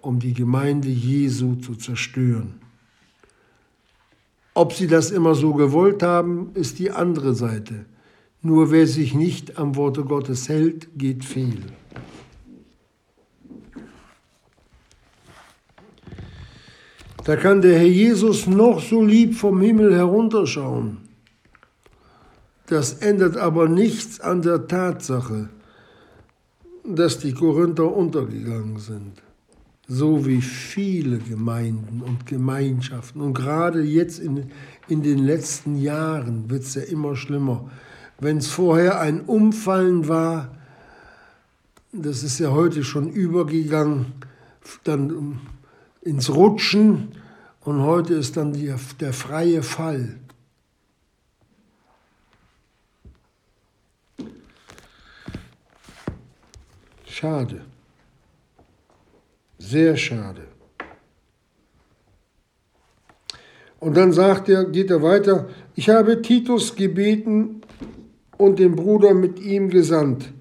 um 0.00 0.20
die 0.20 0.32
Gemeinde 0.32 0.88
Jesu 0.88 1.56
zu 1.56 1.74
zerstören. 1.74 2.67
Ob 4.58 4.72
sie 4.72 4.88
das 4.88 5.12
immer 5.12 5.36
so 5.36 5.54
gewollt 5.54 6.02
haben, 6.02 6.50
ist 6.54 6.80
die 6.80 6.90
andere 6.90 7.32
Seite. 7.32 7.84
Nur 8.42 8.72
wer 8.72 8.88
sich 8.88 9.14
nicht 9.14 9.56
am 9.56 9.76
Worte 9.76 10.02
Gottes 10.02 10.48
hält, 10.48 10.88
geht 10.98 11.24
fehl. 11.24 11.62
Da 17.22 17.36
kann 17.36 17.62
der 17.62 17.78
Herr 17.78 17.86
Jesus 17.86 18.48
noch 18.48 18.80
so 18.80 19.00
lieb 19.00 19.36
vom 19.36 19.60
Himmel 19.60 19.94
herunterschauen. 19.94 21.02
Das 22.66 22.94
ändert 22.94 23.36
aber 23.36 23.68
nichts 23.68 24.18
an 24.18 24.42
der 24.42 24.66
Tatsache, 24.66 25.50
dass 26.84 27.20
die 27.20 27.32
Korinther 27.32 27.94
untergegangen 27.94 28.80
sind. 28.80 29.22
So 29.90 30.26
wie 30.26 30.42
viele 30.42 31.16
Gemeinden 31.18 32.02
und 32.02 32.26
Gemeinschaften. 32.26 33.22
Und 33.22 33.32
gerade 33.32 33.82
jetzt 33.82 34.18
in, 34.18 34.50
in 34.86 35.02
den 35.02 35.18
letzten 35.18 35.76
Jahren 35.76 36.50
wird 36.50 36.62
es 36.62 36.74
ja 36.74 36.82
immer 36.82 37.16
schlimmer. 37.16 37.70
Wenn 38.20 38.36
es 38.36 38.48
vorher 38.48 39.00
ein 39.00 39.22
Umfallen 39.22 40.06
war, 40.06 40.54
das 41.92 42.22
ist 42.22 42.38
ja 42.38 42.50
heute 42.50 42.84
schon 42.84 43.10
übergegangen, 43.10 44.12
dann 44.84 45.40
ins 46.02 46.28
Rutschen 46.28 47.12
und 47.60 47.80
heute 47.80 48.14
ist 48.14 48.36
dann 48.36 48.52
die, 48.52 48.74
der 49.00 49.12
freie 49.14 49.62
Fall. 49.62 50.18
Schade. 57.06 57.62
Sehr 59.70 59.98
schade. 59.98 60.46
Und 63.80 63.98
dann 63.98 64.12
sagt 64.12 64.48
er, 64.48 64.64
geht 64.64 64.90
er 64.90 65.02
weiter, 65.02 65.46
ich 65.74 65.90
habe 65.90 66.22
Titus 66.22 66.74
gebeten 66.74 67.60
und 68.38 68.58
den 68.58 68.74
Bruder 68.74 69.12
mit 69.12 69.38
ihm 69.38 69.68
gesandt. 69.68 70.32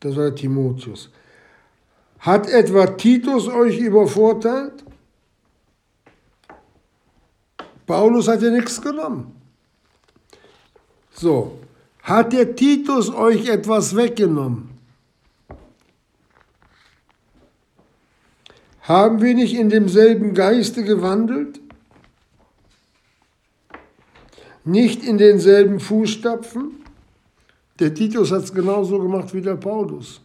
Das 0.00 0.14
war 0.16 0.34
Timotheus. 0.34 1.10
Hat 2.18 2.50
etwa 2.50 2.86
Titus 2.86 3.48
euch 3.48 3.78
übervorteilt? 3.78 4.84
Paulus 7.86 8.28
hat 8.28 8.42
ja 8.42 8.50
nichts 8.50 8.80
genommen. 8.82 9.34
So, 11.12 11.58
hat 12.02 12.34
der 12.34 12.54
Titus 12.54 13.08
euch 13.08 13.48
etwas 13.48 13.96
weggenommen? 13.96 14.71
Haben 18.82 19.22
wir 19.22 19.34
nicht 19.34 19.54
in 19.54 19.70
demselben 19.70 20.34
Geiste 20.34 20.84
gewandelt? 20.84 21.60
Nicht 24.64 25.02
in 25.02 25.18
denselben 25.18 25.80
Fußstapfen? 25.80 26.72
Der 27.78 27.94
Titus 27.94 28.30
hat 28.30 28.44
es 28.44 28.52
genauso 28.52 28.98
gemacht 28.98 29.34
wie 29.34 29.40
der 29.40 29.56
Paulus. 29.56 30.20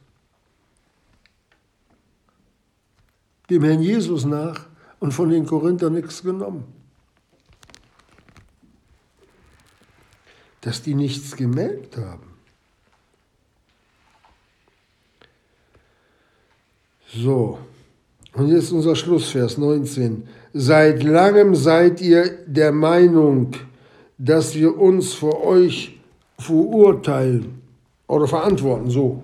dem 3.49 3.64
Herrn 3.64 3.82
Jesus 3.82 4.26
nach 4.26 4.66
und 4.99 5.14
von 5.14 5.30
den 5.30 5.45
Korinthern 5.45 5.93
nichts 5.93 6.22
genommen. 6.22 6.66
Dass 10.62 10.82
die 10.82 10.95
nichts 10.95 11.36
gemerkt 11.36 11.97
haben. 11.97 12.34
So, 17.14 17.60
und 18.38 18.50
jetzt 18.50 18.72
unser 18.72 18.96
Schlussvers 18.96 19.58
19. 19.58 20.28
Seit 20.54 21.02
langem 21.02 21.56
seid 21.56 22.02
ihr 22.02 22.30
der 22.46 22.72
Meinung, 22.72 23.52
dass 24.20 24.54
wir 24.54 24.80
uns 24.80 25.14
vor 25.14 25.44
euch 25.44 26.00
verurteilen 26.38 27.64
oder 28.08 28.28
verantworten, 28.28 28.92
so. 28.92 29.24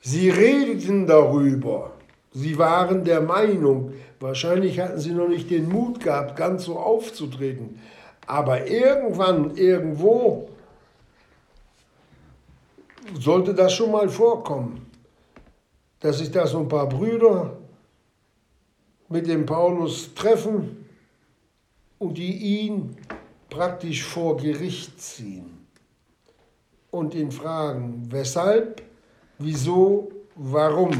Sie 0.00 0.28
redeten 0.28 1.06
darüber. 1.06 1.92
Sie 2.32 2.58
waren 2.58 3.04
der 3.04 3.20
Meinung, 3.20 3.92
wahrscheinlich 4.18 4.80
hatten 4.80 4.98
sie 4.98 5.12
noch 5.12 5.28
nicht 5.28 5.50
den 5.50 5.68
Mut 5.68 6.00
gehabt, 6.00 6.34
ganz 6.34 6.64
so 6.64 6.78
aufzutreten. 6.78 7.78
Aber 8.26 8.66
irgendwann, 8.66 9.56
irgendwo 9.56 10.48
sollte 13.18 13.54
das 13.54 13.72
schon 13.72 13.90
mal 13.90 14.08
vorkommen, 14.08 14.86
dass 16.00 16.18
sich 16.18 16.30
da 16.30 16.46
so 16.46 16.60
ein 16.60 16.68
paar 16.68 16.88
Brüder 16.88 17.56
mit 19.08 19.26
dem 19.26 19.46
Paulus 19.46 20.14
treffen 20.14 20.86
und 21.98 22.18
die 22.18 22.36
ihn 22.36 22.96
praktisch 23.50 24.02
vor 24.02 24.36
Gericht 24.36 25.00
ziehen 25.00 25.66
und 26.90 27.14
ihn 27.14 27.30
fragen, 27.30 28.06
weshalb 28.10 28.82
Wieso? 29.44 30.08
Warum? 30.36 30.92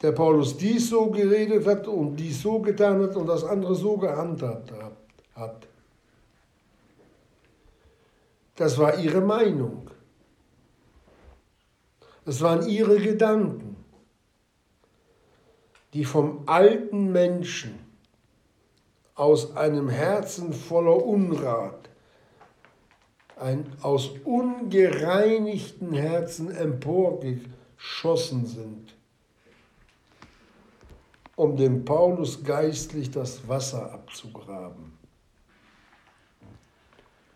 Der 0.00 0.12
Paulus 0.12 0.56
dies 0.56 0.88
so 0.88 1.10
geredet 1.10 1.66
hat 1.66 1.86
und 1.86 2.16
dies 2.16 2.40
so 2.40 2.58
getan 2.60 3.02
hat 3.02 3.14
und 3.14 3.26
das 3.26 3.44
andere 3.44 3.74
so 3.74 3.98
gehandhabt 3.98 4.72
hat. 5.34 5.66
Das 8.60 8.76
war 8.76 8.98
ihre 8.98 9.22
Meinung. 9.22 9.90
Das 12.26 12.42
waren 12.42 12.68
ihre 12.68 12.98
Gedanken, 13.00 13.74
die 15.94 16.04
vom 16.04 16.42
alten 16.44 17.10
Menschen 17.10 17.78
aus 19.14 19.56
einem 19.56 19.88
Herzen 19.88 20.52
voller 20.52 21.02
Unrat 21.02 21.88
ein 23.36 23.64
aus 23.80 24.10
ungereinigten 24.26 25.94
Herzen 25.94 26.50
emporgeschossen 26.54 28.44
sind, 28.44 28.94
um 31.34 31.56
dem 31.56 31.86
Paulus 31.86 32.44
geistlich 32.44 33.10
das 33.10 33.48
Wasser 33.48 33.90
abzugraben, 33.90 34.89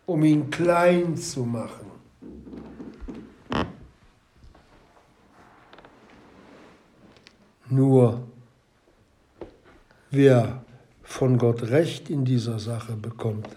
um 0.05 0.23
ihn 0.23 0.49
klein 0.49 1.17
zu 1.17 1.43
machen. 1.43 1.91
Nur 7.69 8.23
wer 10.11 10.63
von 11.03 11.37
Gott 11.37 11.63
Recht 11.63 12.09
in 12.09 12.23
dieser 12.23 12.59
Sache 12.59 12.95
bekommt, 12.95 13.47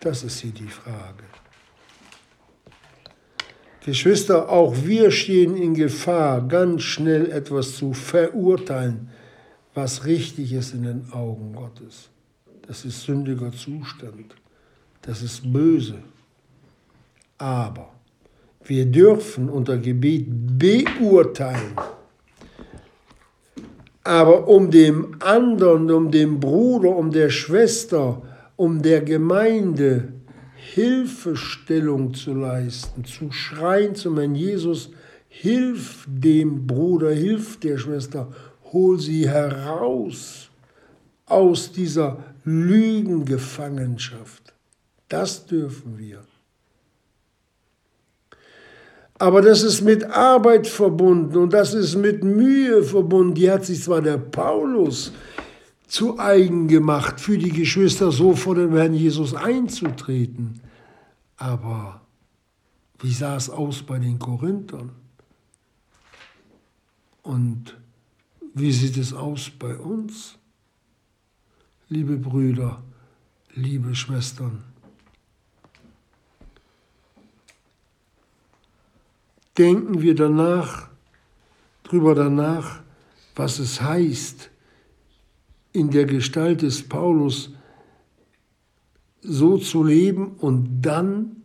das 0.00 0.22
ist 0.22 0.40
hier 0.40 0.52
die 0.52 0.68
Frage. 0.68 1.24
Geschwister, 3.84 4.48
auch 4.48 4.74
wir 4.84 5.10
stehen 5.10 5.56
in 5.56 5.74
Gefahr, 5.74 6.46
ganz 6.46 6.82
schnell 6.82 7.30
etwas 7.30 7.76
zu 7.76 7.92
verurteilen, 7.92 9.10
was 9.74 10.06
richtig 10.06 10.52
ist 10.52 10.72
in 10.72 10.84
den 10.84 11.12
Augen 11.12 11.54
Gottes. 11.54 12.08
Das 12.66 12.84
ist 12.84 13.02
sündiger 13.02 13.52
Zustand. 13.52 14.34
Das 15.06 15.22
ist 15.22 15.52
böse. 15.52 15.98
Aber 17.38 17.94
wir 18.64 18.86
dürfen 18.86 19.50
unter 19.50 19.76
Gebet 19.76 20.26
beurteilen. 20.58 21.76
Aber 24.02 24.48
um 24.48 24.70
dem 24.70 25.16
anderen, 25.20 25.90
um 25.90 26.10
dem 26.10 26.40
Bruder, 26.40 26.88
um 26.90 27.10
der 27.10 27.28
Schwester, 27.30 28.22
um 28.56 28.82
der 28.82 29.00
Gemeinde 29.00 30.12
Hilfestellung 30.56 32.12
zu 32.14 32.34
leisten, 32.34 33.04
zu 33.04 33.32
schreien 33.32 33.94
zu 33.94 34.10
meinem 34.10 34.34
Jesus, 34.34 34.90
hilf 35.28 36.06
dem 36.08 36.66
Bruder, 36.66 37.12
hilf 37.12 37.60
der 37.60 37.78
Schwester, 37.78 38.32
hol 38.72 38.98
sie 38.98 39.28
heraus 39.28 40.50
aus 41.26 41.70
dieser 41.72 42.18
Lügengefangenschaft. 42.44 44.43
Das 45.08 45.46
dürfen 45.46 45.98
wir. 45.98 46.24
Aber 49.18 49.42
das 49.42 49.62
ist 49.62 49.80
mit 49.80 50.04
Arbeit 50.04 50.66
verbunden 50.66 51.36
und 51.36 51.52
das 51.52 51.72
ist 51.72 51.94
mit 51.94 52.24
Mühe 52.24 52.82
verbunden. 52.82 53.34
Die 53.34 53.50
hat 53.50 53.64
sich 53.64 53.82
zwar 53.82 54.02
der 54.02 54.18
Paulus 54.18 55.12
zu 55.86 56.18
eigen 56.18 56.66
gemacht, 56.66 57.20
für 57.20 57.38
die 57.38 57.52
Geschwister 57.52 58.10
so 58.10 58.34
vor 58.34 58.56
den 58.56 58.72
Herrn 58.72 58.94
Jesus 58.94 59.34
einzutreten. 59.34 60.60
Aber 61.36 62.00
wie 62.98 63.12
sah 63.12 63.36
es 63.36 63.48
aus 63.48 63.82
bei 63.82 63.98
den 63.98 64.18
Korinthern? 64.18 64.90
Und 67.22 67.76
wie 68.54 68.72
sieht 68.72 68.96
es 68.96 69.12
aus 69.12 69.50
bei 69.50 69.76
uns? 69.76 70.36
Liebe 71.88 72.16
Brüder, 72.16 72.82
liebe 73.54 73.94
Schwestern, 73.94 74.64
denken 79.58 80.00
wir 80.02 80.14
danach, 80.14 80.88
drüber 81.82 82.14
danach, 82.14 82.84
was 83.34 83.58
es 83.58 83.80
heißt, 83.80 84.50
in 85.72 85.90
der 85.90 86.04
Gestalt 86.06 86.62
des 86.62 86.88
Paulus 86.88 87.52
so 89.20 89.58
zu 89.58 89.82
leben 89.82 90.36
und 90.38 90.82
dann 90.82 91.42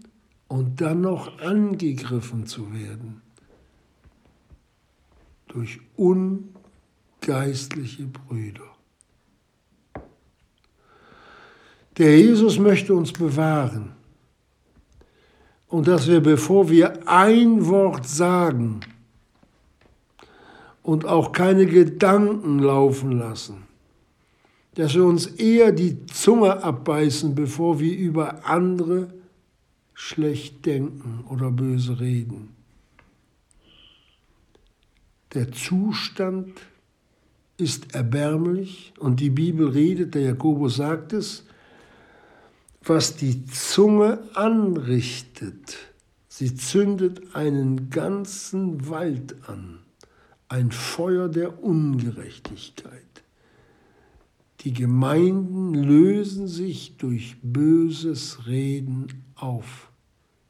und 0.47 0.79
dann 0.81 1.01
noch 1.01 1.39
angegriffen 1.39 2.45
zu 2.45 2.71
werden 2.73 3.23
durch 5.47 5.79
ungeistliche 5.95 8.05
Brüder. 8.05 8.69
Der 11.97 12.15
Jesus 12.17 12.59
möchte 12.59 12.93
uns 12.93 13.11
bewahren 13.11 13.95
und 15.69 15.87
dass 15.87 16.07
wir, 16.07 16.19
bevor 16.19 16.69
wir 16.69 17.07
ein 17.07 17.67
Wort 17.67 18.07
sagen 18.07 18.81
und 20.83 21.05
auch 21.05 21.31
keine 21.31 21.65
Gedanken 21.67 22.59
laufen 22.59 23.13
lassen, 23.13 23.63
dass 24.75 24.95
wir 24.95 25.05
uns 25.05 25.27
eher 25.27 25.71
die 25.71 26.05
Zunge 26.07 26.63
abbeißen, 26.63 27.35
bevor 27.35 27.79
wir 27.79 27.95
über 27.95 28.45
andere 28.45 29.13
schlecht 29.93 30.65
denken 30.65 31.23
oder 31.29 31.51
böse 31.51 31.99
reden. 31.99 32.55
Der 35.33 35.51
Zustand 35.51 36.59
ist 37.57 37.93
erbärmlich 37.93 38.93
und 38.97 39.19
die 39.19 39.29
Bibel 39.29 39.67
redet, 39.67 40.15
der 40.15 40.21
Jakobus 40.21 40.77
sagt 40.77 41.13
es, 41.13 41.43
was 42.81 43.15
die 43.15 43.45
Zunge 43.45 44.19
anrichtet. 44.33 45.77
Sie 46.27 46.55
zündet 46.55 47.35
einen 47.35 47.89
ganzen 47.89 48.89
Wald 48.89 49.35
an, 49.47 49.79
ein 50.47 50.71
Feuer 50.71 51.27
der 51.27 51.63
Ungerechtigkeit. 51.63 53.03
Die 54.61 54.73
Gemeinden 54.73 55.73
lösen 55.73 56.47
sich 56.47 56.97
durch 56.97 57.37
böses 57.41 58.47
Reden 58.47 59.23
auf. 59.35 59.91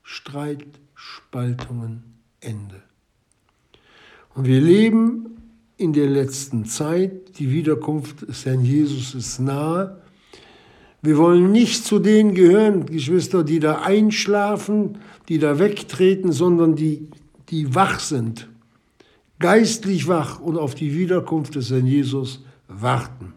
Streit, 0.02 0.66
Spaltungen, 0.96 2.04
Ende. 2.40 2.82
Und 4.34 4.46
wir 4.46 4.62
leben 4.62 5.38
in 5.78 5.94
der 5.94 6.10
letzten 6.10 6.66
Zeit, 6.66 7.38
die 7.40 7.52
Wiederkunft 7.52 8.28
des 8.28 8.46
Herrn 8.46 8.66
Jesus 8.66 9.14
ist 9.14 9.40
nahe. 9.40 10.02
Wir 11.02 11.18
wollen 11.18 11.52
nicht 11.52 11.86
zu 11.86 12.00
denen 12.00 12.34
gehören, 12.36 12.86
Geschwister, 12.86 13.44
die 13.44 13.60
da 13.60 13.82
einschlafen, 13.82 14.98
die 15.30 15.40
da 15.40 15.58
wegtreten, 15.58 16.32
sondern 16.32 16.76
die, 16.76 17.08
die 17.50 17.74
wach 17.74 18.00
sind, 18.00 18.50
geistlich 19.40 20.08
wach 20.08 20.40
und 20.40 20.58
auf 20.58 20.76
die 20.76 20.94
Wiederkunft 20.96 21.56
des 21.56 21.72
Herrn 21.72 21.88
Jesus 21.88 22.44
warten. 22.68 23.34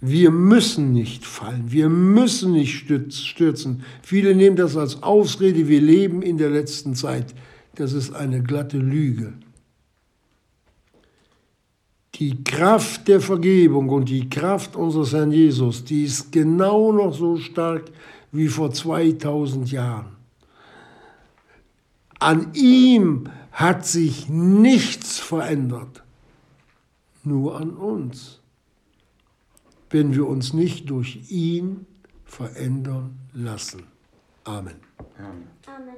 Wir 0.00 0.32
müssen 0.32 0.92
nicht 0.92 1.24
fallen, 1.24 1.70
wir 1.70 1.88
müssen 1.88 2.52
nicht 2.52 2.76
stürzen. 2.76 3.84
Viele 4.02 4.34
nehmen 4.34 4.56
das 4.56 4.76
als 4.76 5.04
Ausrede, 5.04 5.68
wir 5.68 5.80
leben 5.80 6.22
in 6.22 6.38
der 6.38 6.50
letzten 6.50 6.96
Zeit. 6.96 7.32
Das 7.76 7.92
ist 7.92 8.12
eine 8.12 8.42
glatte 8.42 8.78
Lüge. 8.78 9.34
Die 12.16 12.44
Kraft 12.44 13.08
der 13.08 13.20
Vergebung 13.20 13.88
und 13.88 14.08
die 14.08 14.28
Kraft 14.28 14.76
unseres 14.76 15.12
Herrn 15.12 15.32
Jesus, 15.32 15.84
die 15.84 16.04
ist 16.04 16.30
genau 16.30 16.92
noch 16.92 17.14
so 17.14 17.36
stark 17.38 17.90
wie 18.32 18.48
vor 18.48 18.72
2000 18.72 19.70
Jahren. 19.72 20.16
An 22.18 22.52
ihm 22.54 23.24
hat 23.50 23.86
sich 23.86 24.28
nichts 24.28 25.18
verändert, 25.18 26.02
nur 27.24 27.58
an 27.58 27.70
uns 27.70 28.42
wenn 29.92 30.14
wir 30.14 30.26
uns 30.26 30.52
nicht 30.52 30.90
durch 30.90 31.30
ihn 31.30 31.86
verändern 32.24 33.18
lassen. 33.34 33.84
Amen. 34.44 34.76
Amen. 35.18 35.48
Amen. 35.66 35.96